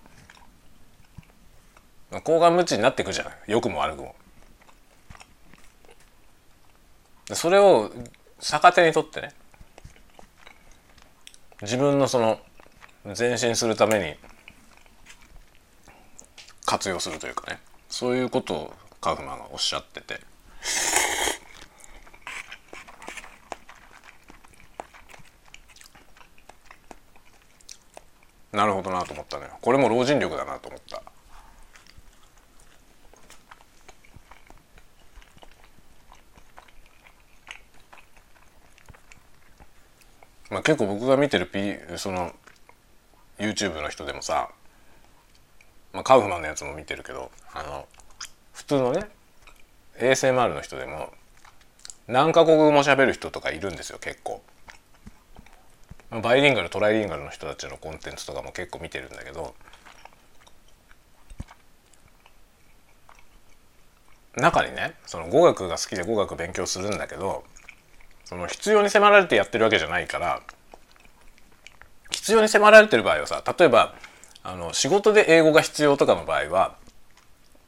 [2.22, 3.34] 高顔無知になってくじゃない？
[3.48, 4.14] 良くも悪くも。
[7.34, 7.90] それを
[8.40, 9.32] 逆手にとってね。
[11.62, 12.38] 自分のその
[13.18, 14.14] 前進するために
[16.64, 17.60] 活用するというかね。
[17.88, 20.20] そういうことをカフマがおっしゃってて。
[28.52, 31.02] なるほどなと思ったねこれも老人力だなと思った。
[40.50, 42.32] まあ結構僕が見てる、P、その
[43.38, 44.50] YouTube の人でもさ、
[45.92, 47.86] まあ、カウフマンのやつも見てるけどあの
[48.52, 49.08] 普通のね
[49.98, 51.10] ASMR の人でも
[52.06, 54.42] 何カ国語も喋る人とかいるんですよ結構。
[56.10, 59.54] バイリンガルトライリンガルの人たちのコンテンツとかも結構見てるんだけど
[64.36, 67.42] 中にねその語学が好きで語学勉強するんだけど
[68.26, 70.42] その必要に迫られてやってるわけじゃないから
[72.10, 73.94] 必要に迫られてる場合はさ例えば
[74.42, 76.76] あの仕事で英語が必要とかの場合は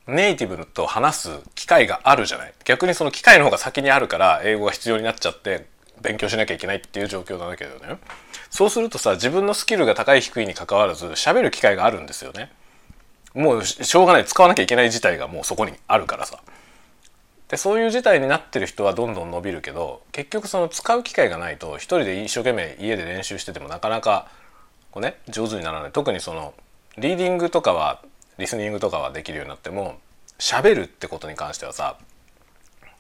[0.07, 2.55] ネイティブと話す機会があるじゃない。
[2.65, 5.67] 逆にその機会の方が先にあるから英語が必要になっちゃって
[6.01, 7.99] 勉強しなきゃいけないっていう状況なわけだよね。
[8.49, 12.51] そうするとさ自分のスキルが高い低いにかかわらず喋る機会があるんですよね。
[13.35, 14.25] もうしょうがない。
[14.25, 16.41] 使わなきゃいけない事態がもうそこにあるからさ。
[17.49, 24.29] でそういう事態になってる人はどんどん伸びるけど結局その使う機会がないと一人で一生懸命家で練習しててもなかなか
[24.91, 26.53] こうね上手にならない特にその
[26.99, 28.03] リーディングとかは
[28.37, 29.99] リスニングとかはできるようになっても
[30.39, 31.97] 喋るってことに関してはさ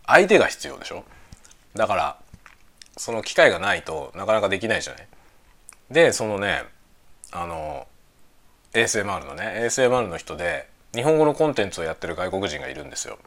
[0.06, 1.04] 相手が必要でしょ？
[1.74, 2.16] だから
[2.96, 5.06] その機会がないとなかなかできないじゃない？
[5.90, 6.64] でそのね
[7.32, 7.86] あの
[8.72, 13.18] ASMR のね ASMR の人で日本語のコンテンツをやってる外国人がいるんですよ。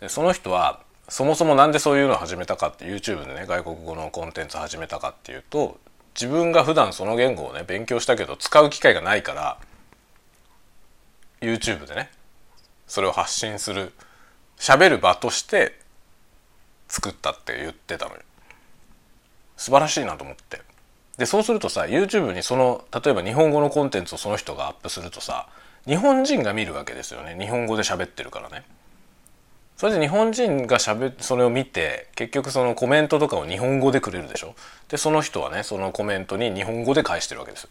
[0.00, 5.78] でその人はそもそも何でそういうのを始めたかって YouTube でね外国語のコンテンツ始めたかっていうと
[6.14, 9.58] 自分が普段その言語をね勉強したけど使う機会がないから
[11.40, 12.10] YouTube でね
[12.86, 13.92] それを発信する
[14.58, 15.78] 喋る場として
[16.88, 18.20] 作ったって言ってたのよ。
[19.56, 20.60] 素晴らしいなと思って。
[21.18, 25.48] でそうするとさ YouTube にその例えば日本語のコンテンツをその人がアップするとさ
[25.86, 28.64] 日本人が見るわけですよね日本語で喋ってるからね。
[29.80, 34.54] それで日本人がしゃべそれを見て結局そのコメントとかを日本語でくれるでしょ？
[34.90, 37.70] でその人はねそのコメントに日本語で返してるわけですよ。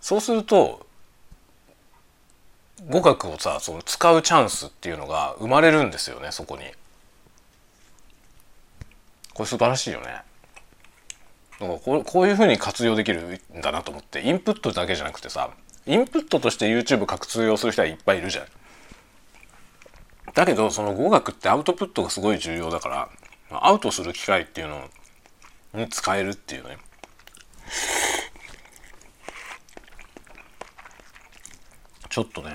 [0.00, 0.84] そうすると
[2.88, 6.64] 語学をさその使うチャンスっていうのが生まれるんですよねそこに。
[9.32, 10.06] これ素晴らしいよね。
[11.60, 15.50] だかこうこういうふうに活用できるんだなと思ってインプットだけじゃなくてさ
[15.86, 18.46] インプットとして YouTube 活用する人はいっぱいいるじゃん。
[20.34, 23.08] だけどその語学ってアウトプットがすごい重要だから
[23.50, 24.88] アウトする機会っていうの
[25.74, 26.78] に使えるっていうね。
[32.08, 32.50] ちょっとね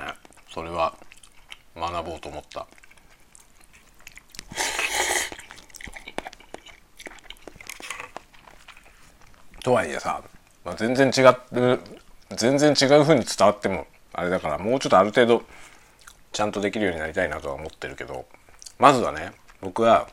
[0.49, 0.95] それは
[1.75, 2.67] 学ぼうと思った。
[9.63, 10.23] とはいえさ、
[10.63, 11.79] まあ、全然違って
[12.35, 15.43] 全然違う風に伝わってもあれだからもうちょっとある程度
[16.37, 18.27] ちゃんとできるようになりたいなとは思ってるけど
[18.77, 20.07] まずはね僕は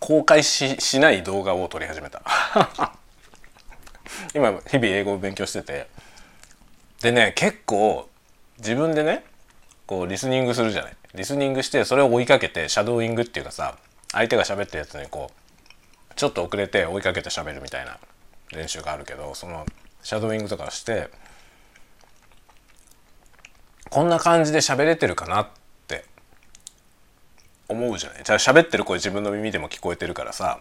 [0.00, 2.22] 公開ししない動画を撮り始めた。
[4.34, 5.86] 今日々英語を勉強してて。
[7.02, 8.08] でね結構
[8.56, 9.26] 自分でね
[9.86, 10.96] こうリスニングするじゃない。
[11.14, 13.76] リスニングしてそれを追いかけてシャドーイングっていうかさ
[14.12, 17.98] 相手が喋ったやつにこうちょっと遅れて追いかけて喋るみたいな
[18.50, 19.66] 練習があるけどその
[20.02, 21.10] シャドーイングとかして
[23.90, 25.48] こんな感じで喋れてるかなっ
[25.86, 26.04] て
[27.68, 28.24] 思うじゃない？
[28.24, 30.60] じゃあ喋ってる声自分の耳でも聞こえてるからさ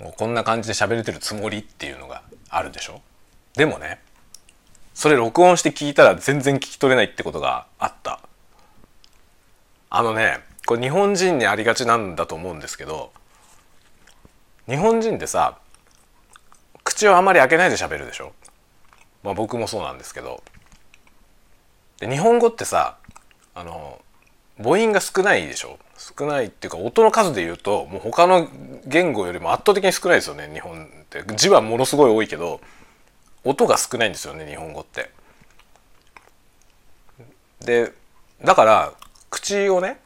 [0.00, 3.00] もうこんな感じで喋れてるつもりっていうのがあるでしょ？
[3.54, 4.00] でもね
[4.92, 8.20] それ録音して聞いたら全然聞き取れないってことがあった。
[9.90, 13.12] あのねこれ日本人にありがちなんだと思うんですけど
[14.68, 15.58] 日本人ってさ
[16.82, 18.32] 口をあまり開けないで喋るでしょ？
[19.22, 20.42] まあ僕もそうなんですけど
[22.00, 22.96] で日本語ってさ
[23.54, 24.00] あの
[24.58, 25.78] 母音が少ないでしょ？
[25.96, 28.48] 少ないっていうか音の数で言うともう他の
[28.86, 32.60] 言語よりも圧倒的に少ないですよね日本って字はものすごい多いけど
[33.44, 35.10] 音が少ないんですよね日本語って。
[37.60, 37.92] で
[38.44, 38.92] だから
[39.30, 39.98] 口をね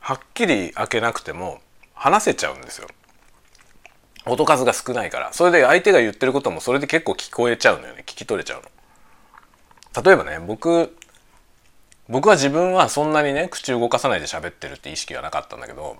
[0.00, 1.60] はっきり開けなくても
[1.94, 2.88] 話せちゃうんですよ。
[4.24, 10.02] 音数が少ないからそれで相手が言ってることもそれで結構聞こえちゃうのよね聞き取れちゃうの。
[10.02, 10.96] 例えばね僕
[12.08, 15.96] 僕は自分はそんなにね口動かさないで喋ってるって意識はなかったんだけど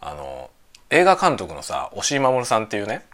[0.00, 0.50] あの
[0.90, 3.04] 映画監督のさ押井守さんっていうね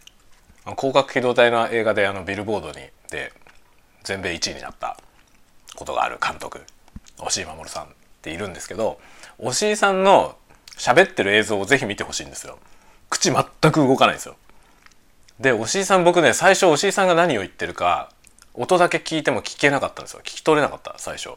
[0.77, 2.75] 広角機動隊の映画であのビルボードに
[3.11, 3.33] で
[4.03, 4.97] 全米1位になった
[5.75, 6.61] ことがある監督
[7.19, 7.87] 押井守さんっ
[8.21, 8.99] ているんですけど
[9.39, 10.35] 押井さんの
[10.77, 12.57] 喋ってる映像をぜひ見てほしいんですよ。
[13.09, 14.35] 口全く動かないんですよ。
[15.39, 18.11] で押井さん僕ね最初押井さんが何を言ってるか
[18.53, 20.21] 音だけ聞いても聞けなかったんですよ。
[20.21, 21.31] 聞き取れなかった最初。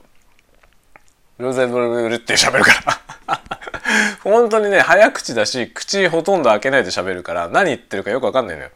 [1.38, 3.00] ブルゼブルブルって喋るから。
[4.24, 8.70] 本当にね早口だし口ほとんど開けないで喋るから何言ってるかよく分かんないのよ。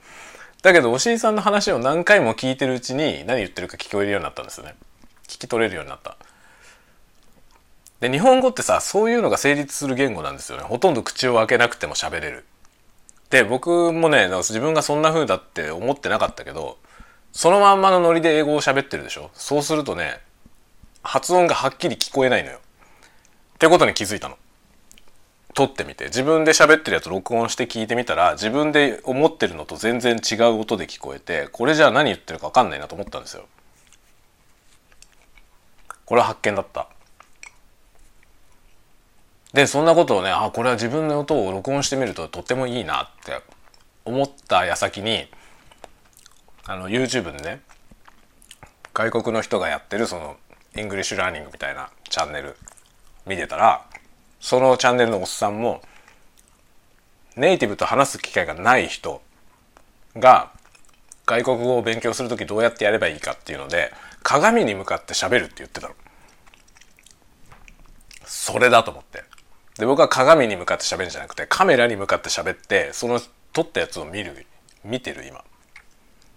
[0.62, 4.74] だけど押井さんの話を何回も聞いてるうちに何言ってるか聞こえるようになったんですよね。
[5.26, 6.16] 聞き取れるようになった。
[8.00, 10.64] で日本語ってさそういうのが成立する言語なんですよね。
[10.64, 12.44] ほとんど口を開けなくても喋れる。
[13.30, 16.78] で僕もね自分がそんな風だって思ってなかったけど
[17.32, 19.30] そのまんまのノリで英語を喋ってるでしょ。
[19.34, 20.20] そうするとね
[21.02, 22.58] 発音がはっきり聞こえないのよ。
[23.54, 24.36] ってことに気づいたの。
[25.54, 26.04] 撮ってみて。
[26.04, 33.46] 自分で喋ってるやつ録音して聞いてみたら自分で思ってるのと全然違う音で聞こえてこれじゃあ何言ってるか分かんないなと思ったんですよ。
[36.04, 36.88] これは発見だった。
[39.52, 43.40] でそんなことをねあこれは自分の音を録音してみるととってもいいなって
[44.04, 45.26] 思った矢先に
[46.66, 47.60] あの YouTube でね
[48.94, 50.36] 外国の人がやってるその
[50.76, 52.56] English learning みたいなチャンネル
[53.26, 53.84] 見てたら
[54.40, 55.82] そのチャンネルのおっさんも
[57.36, 59.22] ネイティブと話す機会がない人
[60.16, 60.50] が
[61.26, 63.92] 外国語を勉強する時どうやってやればいいかっていうので
[64.22, 65.94] 鏡に向かって喋るって言ってたの。
[68.24, 69.24] それだと思って。
[69.78, 73.20] で僕は鏡に向かって喋るんじゃなくてカメラに向かって喋ってその
[73.52, 74.46] 撮ったやつを見る
[74.84, 75.44] 見てる今。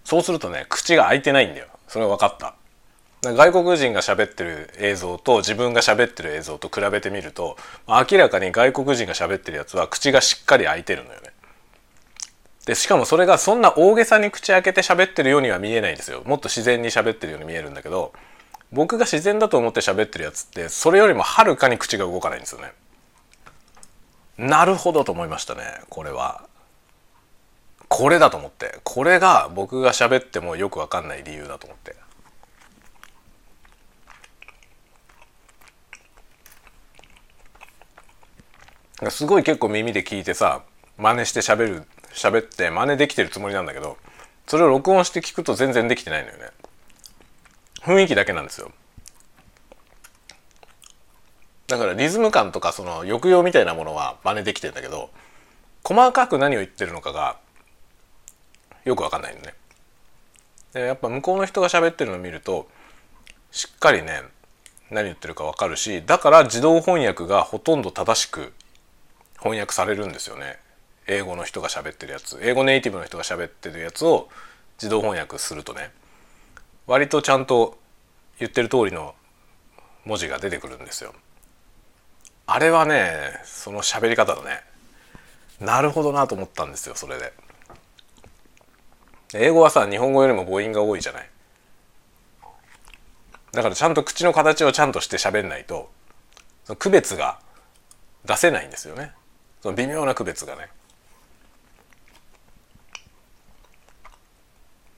[0.04, 1.68] そうするとね口が開いてないんだよ。
[1.88, 2.56] それは分かった。
[3.32, 7.56] 外国人が喋ってる映像と自分が喋ってる映像と比べてみると
[7.88, 11.30] 明らかに外国人が喋ってるやつは口がしっかり開いてるのよね。
[12.66, 16.22] でしかもそれがそんな大げさに口開けて喋ってるようには見えないんですよ。
[16.26, 18.14] もっと自然に喋ってるように見えるんだけど
[18.72, 22.74] 僕が自然だと思って喋ってるやつってそれよりもはるかに口が動かないんですよね。
[24.38, 26.44] なるほどと思いましたねこれは。
[27.88, 32.03] これだと思ってこれが僕が喋ってもよくわかんない理由だと思って。
[39.12, 40.64] すごい結構耳で聞いてさ
[40.98, 41.84] 真似して喋る
[42.14, 43.98] 喋って真似できてるつもりなんだけど
[44.48, 46.52] それを録音して聞くと全然できてないのよね。
[47.82, 48.72] 雰囲気だけなんですよ。
[51.68, 55.10] だからリズム感とかその抑揚みたいなものは真似できてんだけど
[55.84, 57.38] 細かく何を言ってるのかが
[58.86, 59.54] よくわかんないのね。
[60.74, 62.68] でやっぱ向こうの人が喋ってるのを見ると
[63.52, 64.22] しっかりね
[64.90, 68.54] 何言ってるかわかるしだから自動翻訳がほとんど正しく
[69.44, 70.58] 翻訳されるんですよね。
[71.06, 72.40] 英語の人が喋ってるやつ。
[72.42, 74.30] 英語ネイティブの人が喋ってるやつを
[74.78, 75.92] 自動翻訳するとね
[76.88, 77.78] 割とちゃんと
[78.40, 79.16] 言ってる通りの
[80.06, 81.14] 文字が出てくるんですよ。
[82.46, 84.62] あれはねその喋り方だね
[85.60, 87.34] なるほどなと思ったんですよそれで。
[89.34, 91.30] 英語はさ日本語よりも母音が多いじゃない。
[93.52, 95.92] だからちゃんと口の形をちゃんとして喋んないと
[96.80, 97.40] 区別が
[98.26, 99.12] 出せないんですよね。
[99.64, 100.68] その微妙な区別がね。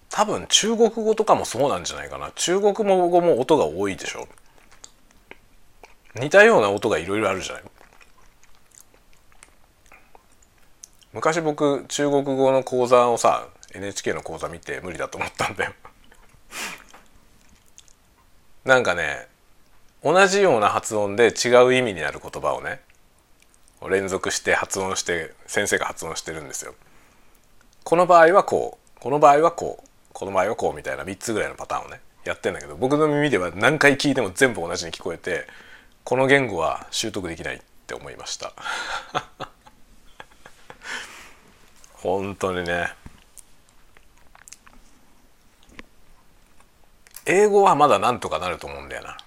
[0.10, 2.32] 多分中国語とかもそうなんじゃないかな。
[2.34, 4.28] 中国語も音が多いでしょ。
[6.16, 7.64] 似たような音がいろいろあるじゃない。
[11.14, 15.74] 昔僕中国語の講座をさ NHK の講座見て無理だと思ったんだよ。
[18.64, 19.28] なんかね
[20.04, 22.82] 同じような発音で違う意味になる言葉をね
[23.90, 26.74] 連続して発音して先生が発音してるんですよ。
[27.84, 35.46] この場合はこうこの場合はこうこの場合はこうみたいな3つぐらいのパターンをねやってんだけど僕の耳では何回聞いても全部同じに聞こえて
[36.04, 38.54] この言語は習得できないって思いました。
[41.94, 42.94] 本当にね。
[47.26, 49.18] 英語はまだなんとかなると思うんだよな。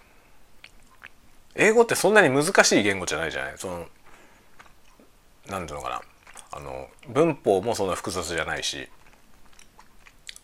[1.57, 3.59] 英語ってそんなに難しい言語じゃないじゃない？
[3.59, 3.87] その
[5.49, 6.03] 何ていうのかな。
[6.51, 8.89] あの文法もそんな複雑じゃないし。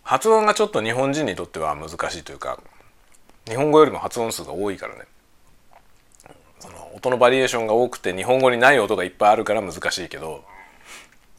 [0.02, 2.60] 発音がちょっと日本人にとっては難しいというか
[3.48, 5.00] 日本語よりも発音数が多いからね。
[6.60, 10.44] その音のバリエーションが多くて日本語にない音がいっぱいあるから難しいけど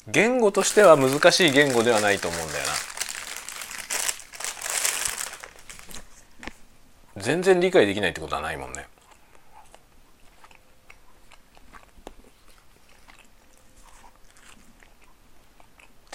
[0.07, 2.65] 言語としては難しい言語ではないと思うんだよ
[7.15, 7.21] な。
[7.21, 8.87] 全然理解できないってことはないもんね。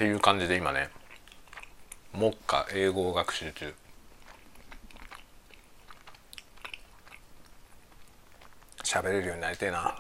[0.01, 0.89] っていう感じで今ね
[2.15, 3.75] 目下英語を学習中。
[8.83, 9.95] 喋れるようになりたいな。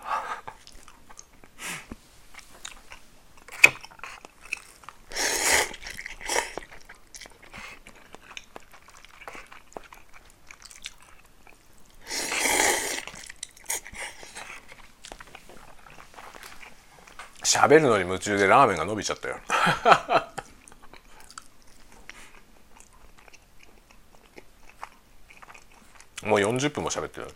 [17.45, 19.37] 喋るのに夢中でラーメンが伸びちゃったよ。
[26.25, 27.27] もう40分も喋ってる。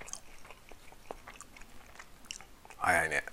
[2.78, 3.24] 早いね。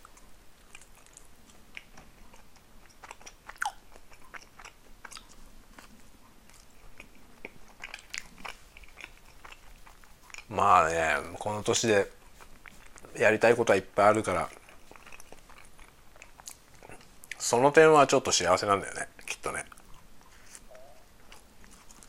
[10.50, 12.12] まあねこの年で
[13.18, 14.50] やりたいことはいっぱいあるから。
[17.52, 19.10] その点はちょっと幸せなんだよね。
[19.28, 19.66] きっとね。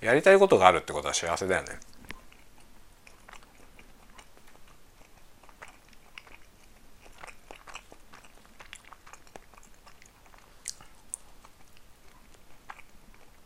[0.01, 1.81] やりたいことがあるってことは幸せだよね。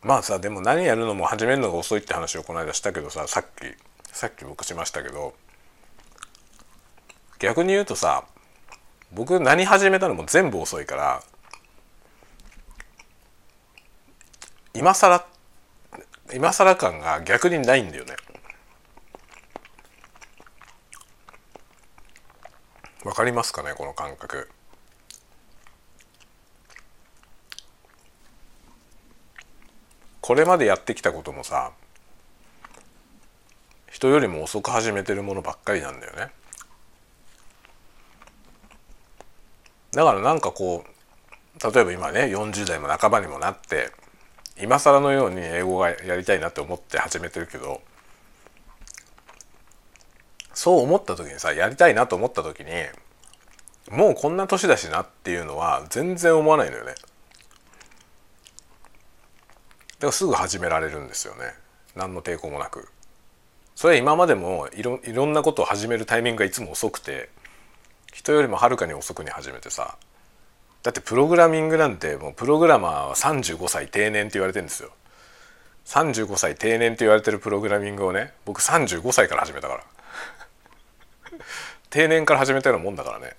[0.03, 3.75] まあさでも何やるのも始めるのが遅いって話をこの間したけどささっき
[4.13, 5.33] さっき僕しましたけど
[7.39, 8.23] 逆に言うとさ
[9.11, 11.23] 僕何始めたのも全部遅いから
[14.77, 15.25] 今更
[16.31, 18.15] 今更感が逆にないんだよね。
[23.03, 24.47] わかりますかねこの感覚。
[30.21, 31.71] これまでやってきたこともさ
[33.89, 36.29] 人よりも遅く始めてるものばっかりなんだよね。
[39.93, 43.91] だからなんかこう例えば今ね40代も半ばにもなって
[44.61, 47.81] 今更のように英語がやりたいなって思って始めてるけど
[50.53, 52.71] そう思った時にさやりたいなと思った時に
[53.91, 56.95] もうこんな年だしなっていうのは全然思わないのよね。
[59.99, 61.53] だからすぐ始められるんですよね
[61.95, 62.89] 何の抵抗もなく
[63.75, 67.29] それは今までもいろいろんなことを始めるタイミングがいつも遅くて
[68.13, 69.97] 人よりもはるかに遅くに始めてさ
[70.87, 74.91] だってプログラミングなんてもうプログラマーは35歳定年って言われてるんですよ。
[75.85, 79.83] 35歳定年って言われてるプログラミングをね僕35歳から始めたから。
[81.91, 83.35] 定年から始めたようなもんだからね。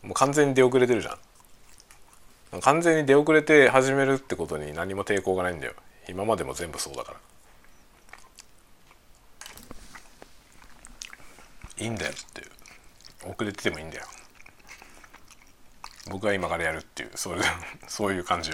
[0.00, 1.18] もう完全に出遅れてるじゃ
[2.56, 2.60] ん。
[2.62, 5.74] 完全に出遅れて始めるってことに何も抵抗がないんだよ。
[6.08, 7.18] 今までも全部そうだから。
[11.76, 12.42] いいんだよって
[13.28, 14.06] 遅れててもいいんだよ。
[16.10, 17.42] 僕は今からやるっていうそういう
[17.86, 18.50] そういう感じ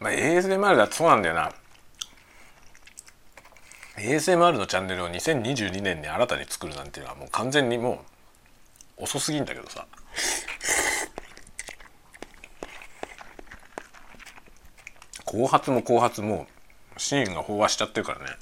[0.00, 1.52] まあ ASMR だとそうなんだよな。
[3.96, 8.04] ASMR のチャンネルを2022年に新たに作るなんていうのはもう完全にも
[8.98, 9.86] う遅すぎんだけどさ。
[15.26, 16.46] 後発も後発も
[16.96, 18.36] シーンが飽和しちゃってるからね。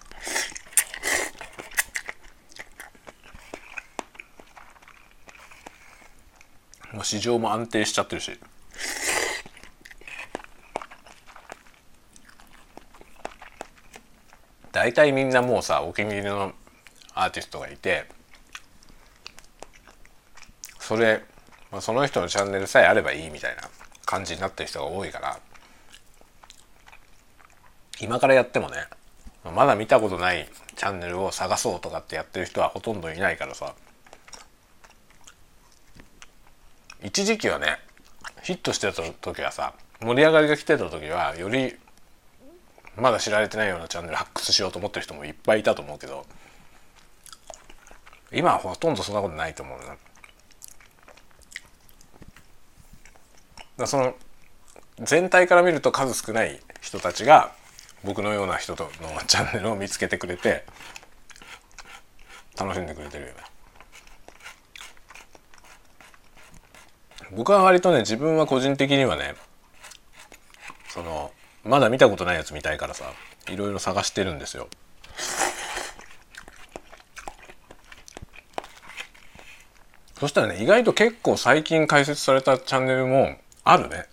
[6.92, 8.38] もう市場も安定しちゃってるし。
[14.72, 16.52] 大体みんなもうさお気に入りの
[17.14, 18.06] アーティストがいて
[20.78, 21.22] それ、
[21.70, 23.62] まあ、その人のチャンネルさえあればいいみたいな
[24.06, 25.38] 感じになってる人が多いから
[28.00, 28.76] 今からやってもね
[29.54, 33.74] まだ見たことないチャンネルを探そうとかってやってる人はほとんどいないからさ。
[37.02, 37.78] 一時期はね
[38.42, 41.76] ヒットしてた時はさ盛り上がりが来てた時はより
[42.96, 46.26] まだ知られてないようなチャンネル発掘しようと思ってる人もいっぱいいたと思うけど
[48.32, 49.96] 今はほとんどそんなことないと思うな。
[53.78, 54.14] だその
[55.00, 57.52] 全体から見ると数少ない人たちが
[58.04, 58.90] 僕のような人との
[59.26, 60.64] チャンネルを見つけてくれて
[62.58, 63.49] 楽しんでくれてるよね。
[67.32, 69.34] 僕は割とね自分は個人的にはね
[70.88, 71.30] その
[71.64, 73.12] まだ見たことないやつ見たいからさ
[73.48, 74.68] いろいろ探してるんですよ。
[80.18, 84.06] そしたらね意外と結構最近開設されたチャンネルもあるね。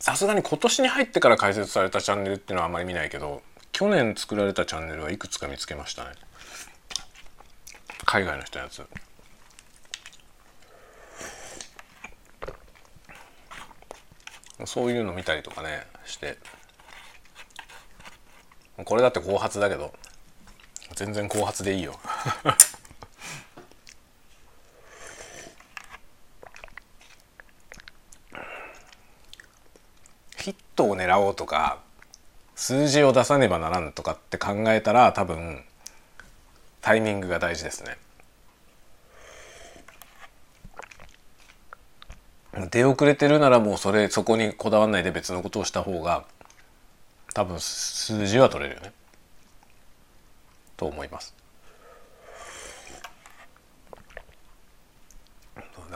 [0.00, 3.42] さすがに今年に入ってから開設されたチャンネルっていうのはあまり見ないけど
[3.72, 6.10] 去年作られたチャンネルはいくつか見つけましたね。
[8.14, 8.86] 海外の人のやつ。
[14.66, 16.38] そういうの見たりとかねして。
[18.84, 19.92] これだって後発だけど
[20.94, 21.98] 全然後発でいいよ。
[30.38, 31.80] ヒットを狙おうとか
[32.54, 35.66] 数字を出さねばならんとかって考えたら多分
[36.80, 38.03] タイミングが大事ですね。
[42.70, 46.24] 出遅れてるならもうそれそこにこだわんないで別のことをした方が
[47.34, 48.92] 多分数字は取れるよね。
[50.76, 51.34] と思います。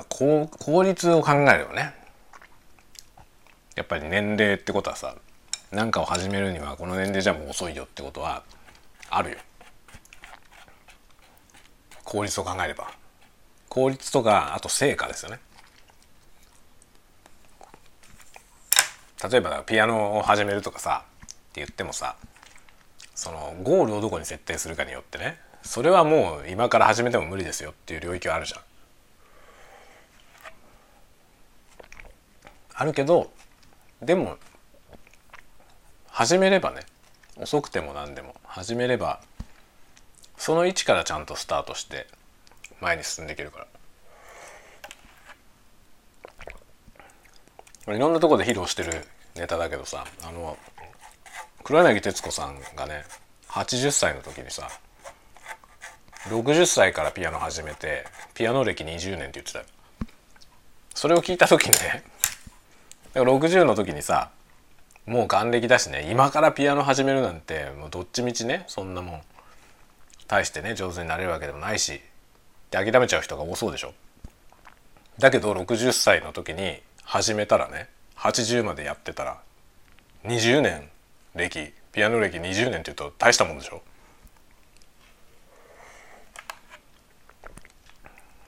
[0.09, 1.93] 効効率を考えるよね
[3.75, 5.17] やっぱり年齢ってことはさ
[5.71, 8.43] 何かを始めるにはこの年齢じゃもう遅いよってことは
[9.11, 9.37] あるよ。
[12.05, 12.91] 効率を考えれば。
[13.69, 15.41] 効率とかあと成果ですよね。
[19.23, 22.17] 例えばピアノを始めるとかさって言ってもさ
[23.15, 28.61] そのゴールをどこに設定するかによってねそれはもう今から始めても無理ですよっていう領域はあるじゃん。
[32.81, 33.33] あるけど
[34.01, 34.37] でも
[36.07, 36.83] 始めればね
[37.37, 39.21] 遅くても何でも始めれば
[40.37, 42.07] その位置からちゃんとスタートして
[42.81, 43.67] 前に進んでいけるから
[47.95, 50.59] いろんなとこで披露してるネタだけどさあの
[51.65, 53.05] 黒柳徹子さんがね
[53.49, 54.69] 80歳の時にさ
[56.29, 59.65] 60歳からピアノ始めてピアノ歴20年って言ってたよ。
[60.95, 62.03] それを聞いた時にね
[63.15, 64.31] 60の時にさ
[65.07, 69.21] もう還暦だしね今からピアノ始めるなんてもうどっちみちねそんなもん
[70.27, 72.01] 大してね上手になれるわけでもないし
[72.71, 73.95] で諦めちゃう人が多そうでしょ。
[75.19, 76.81] だけど60歳の時に
[77.11, 79.39] 始めたらね80までやってたら
[80.27, 80.91] 20年
[81.35, 83.81] 歴ピアノ歴20年っていうと大したもんでしょ？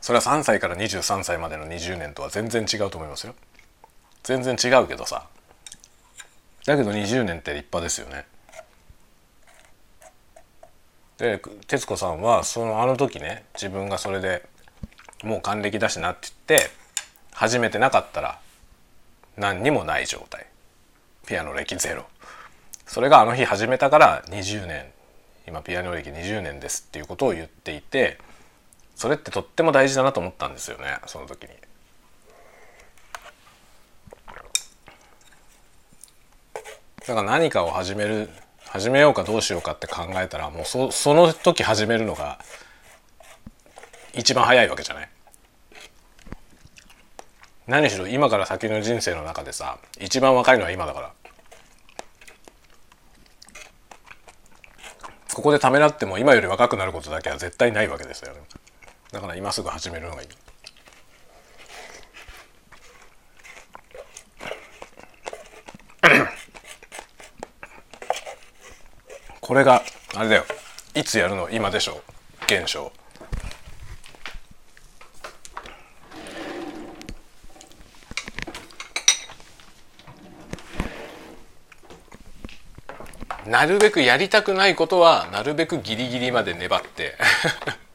[0.02, 3.34] それは3歳から23歳までの20年とは全然違うと思いますよ。
[4.24, 5.26] 全然違うけどさ。
[6.66, 8.26] だけど20年って立派ですよね。
[11.16, 14.46] で徹子さんはそのあの時ね自分がそれで
[15.24, 16.70] もう還暦だしなって言って
[17.32, 18.38] 始めてなかったら
[19.40, 20.46] 何にもない状態。
[21.26, 22.04] ピアノ歴ゼロ。
[22.86, 24.92] それがあの日始めたから20年。
[25.48, 28.18] 今ピアノ歴20年ですっていうことを言っていて
[28.94, 31.48] それってとっても大事だなと思ったんですよねその時に。
[37.06, 38.28] だから何かを始める
[38.66, 42.38] 始めようかどうしようかって考えたらもうそその時始めるのが
[44.12, 45.08] 一番早いわけじゃない。
[47.70, 51.12] 何しろ今から先の人生の中でさ一番若いのは今だから。
[55.32, 58.40] ここでためらっても今より若くなることだけは絶対ないわけですよね。
[59.12, 60.28] だから今すぐ始めるのがいい。
[69.40, 69.82] これが
[70.16, 70.44] あれだよ。
[70.94, 71.48] いつやるの？
[71.50, 72.02] 今でしょ？
[72.46, 72.92] 現象。
[83.50, 87.16] なるべくやりたくないことはなるべくギリギリまで粘って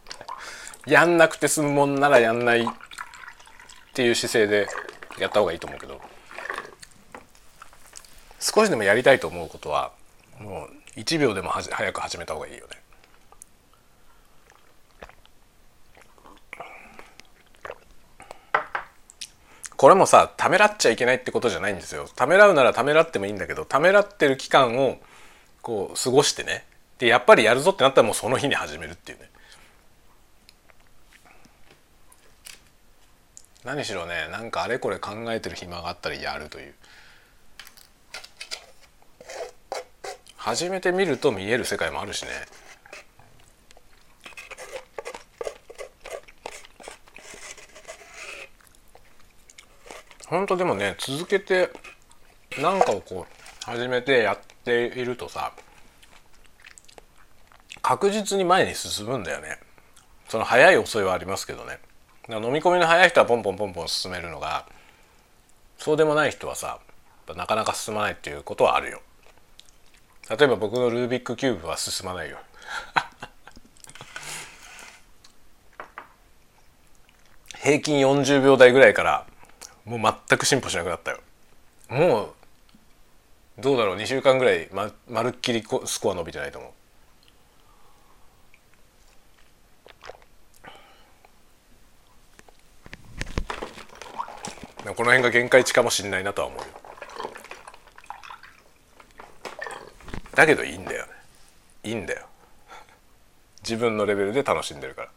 [0.85, 2.65] やんなくて済むもんならやんないっ
[3.93, 4.67] ていう姿勢で
[5.17, 6.01] やった方がいいと思うけど
[8.41, 9.93] 少しでもやりたいと思うことは
[10.39, 12.81] もう1秒でもはじ早く始めた方がいいよね。
[19.77, 22.09] これもさためらっちゃいけないってことじゃないんですよ。
[22.13, 24.97] ためらうならためらってもいいんだけどためらってる期間を
[25.65, 26.63] こう過ごしてね。
[26.99, 29.31] でやっぱりやるぞってなったらもうその日に始めるっていうね。
[33.63, 36.75] 何しろねなんかあれこれ考えてる暇があったらやるという。
[40.37, 42.29] 始めてみると見える世界もあるしね。
[50.27, 51.71] 本当でもね続けて
[52.59, 55.53] 何かをこう始めてやっているとさ
[57.81, 59.59] 確実に前に進むんだよね。
[60.27, 61.79] その早い遅いはありますけどね。
[62.29, 64.65] 飲み込みの早い人はポンポンポンポン進めるのが
[65.77, 66.79] そうでもない人はさ
[67.35, 69.01] なかなか進まないっていうことはあるよ。
[70.29, 72.39] 例えば僕のルービックキューブは進まないよ。
[77.61, 79.27] 平均40秒台ぐらいから
[79.85, 81.19] もう全く進歩しなくなったよ。
[81.87, 82.33] もう
[83.57, 86.71] どうだろう？2週間ぐらいままるっきりスコア伸びてないと思う。
[94.93, 96.65] この辺が限界値かもしれないなとは思うよ。
[100.35, 101.05] だけどいいんだよ
[101.83, 102.27] いいんだよ。
[103.63, 105.09] 自分のレベルで楽しんでるから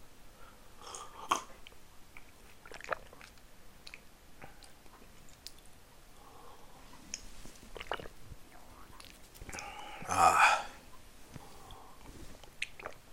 [10.09, 10.65] あ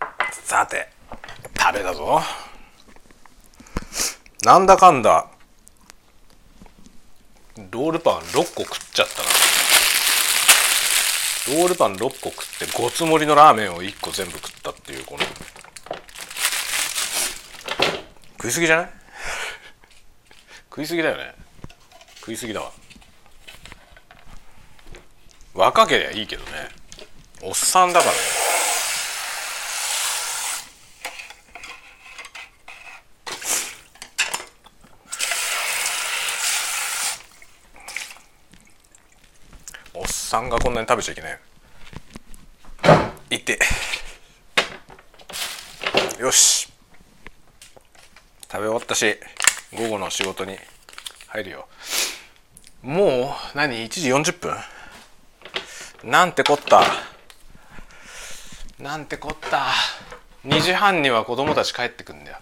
[0.00, 0.88] あさて
[1.58, 2.22] 食べたぞ
[4.46, 5.26] なんだかんだ
[7.72, 9.22] ロールパン6個食っちゃった
[11.52, 11.58] な。
[11.58, 15.24] ロールパン6個食ってごつ盛りのラーメンを1個全部食ったっていうこの。
[18.36, 18.90] 食いすぎじゃない？
[20.70, 21.34] 食いすぎだよね。
[22.20, 22.70] 食いすぎだわ。
[25.54, 26.68] 若けりゃいいけどね。
[27.42, 28.18] おっさんだからね。
[40.36, 41.38] さんがこんなに食べちゃいけない。
[43.30, 43.58] いって。
[46.20, 46.70] よし。
[48.42, 49.16] 食べ終わったし
[49.74, 50.58] 午後の仕事に
[51.28, 51.66] 入るよ。
[52.82, 56.10] もう何？1時40分？
[56.10, 56.82] なんてこった。
[58.78, 59.68] なんてこった。
[60.44, 62.38] 2時半には子供たち帰ってくんだよ。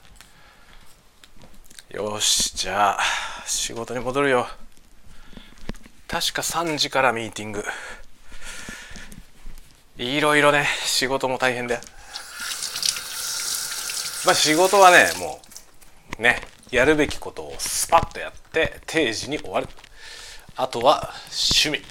[1.90, 3.00] よしじゃあ
[3.46, 4.48] 仕事に戻るよ。
[6.14, 7.64] 確か3時からミーティング。
[9.96, 11.80] いろいろね仕事も大変だよ。
[14.24, 15.40] まあ仕事はねも
[16.16, 16.40] うね
[16.70, 19.66] やるべきことをスパッとやって定時に終わる。
[20.54, 21.82] あとは趣味。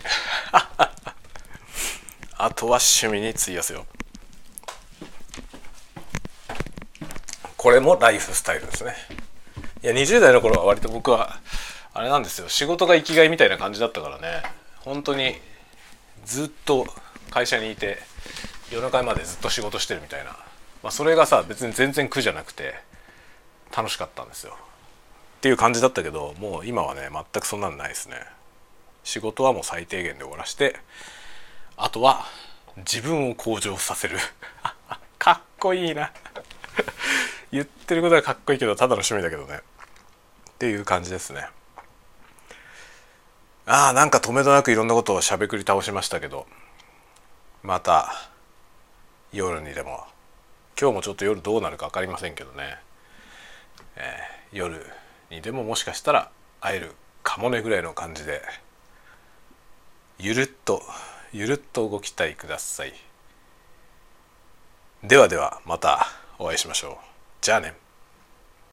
[2.38, 3.86] あとは趣味に費やすよ。
[7.58, 8.96] これもライフスタイルですね。
[9.84, 11.42] いや20代の頃は割と僕は
[11.94, 12.50] あれなんですよ。
[12.50, 14.44] 仕事が生きがいみたいな感じだったからね。
[14.82, 15.36] 本当に
[16.26, 16.88] ずっと
[17.30, 18.00] 会社にいて
[18.72, 20.32] 夜中までずっと仕事してるみたいな、
[20.82, 22.76] まあ、それがさ別に全然苦じゃなくて
[23.76, 24.58] 楽しかったんですよ。
[25.38, 28.16] っていう感じだったけどもう今はね全くそんなのないですね。
[29.04, 30.78] 仕事はもう最低限で終わらして
[31.76, 32.26] あとは
[32.78, 34.18] 自分を向上させる。
[35.20, 36.12] かっこいいな。
[37.52, 39.60] 言ってることはかっこいいけどただの趣味だけどね。
[40.52, 41.48] っていう感じですね。
[43.66, 46.46] ああなんか止めどなくいろんなことをしゃべくり倒しましたけど。
[47.62, 48.14] また
[49.32, 50.06] 夜にでも。
[50.80, 52.78] 今日もちょっと夜どうなるか分かりませんけどね、
[53.96, 54.84] えー、夜
[55.30, 58.42] にでももしかしたら会えるかもねぐらいの感じで。
[60.20, 60.82] ゆるっと
[61.32, 62.94] ゆるっとご期待ください。
[65.04, 66.08] ではではまた
[66.38, 66.96] お会いしましょう。
[67.42, 67.83] じゃあね。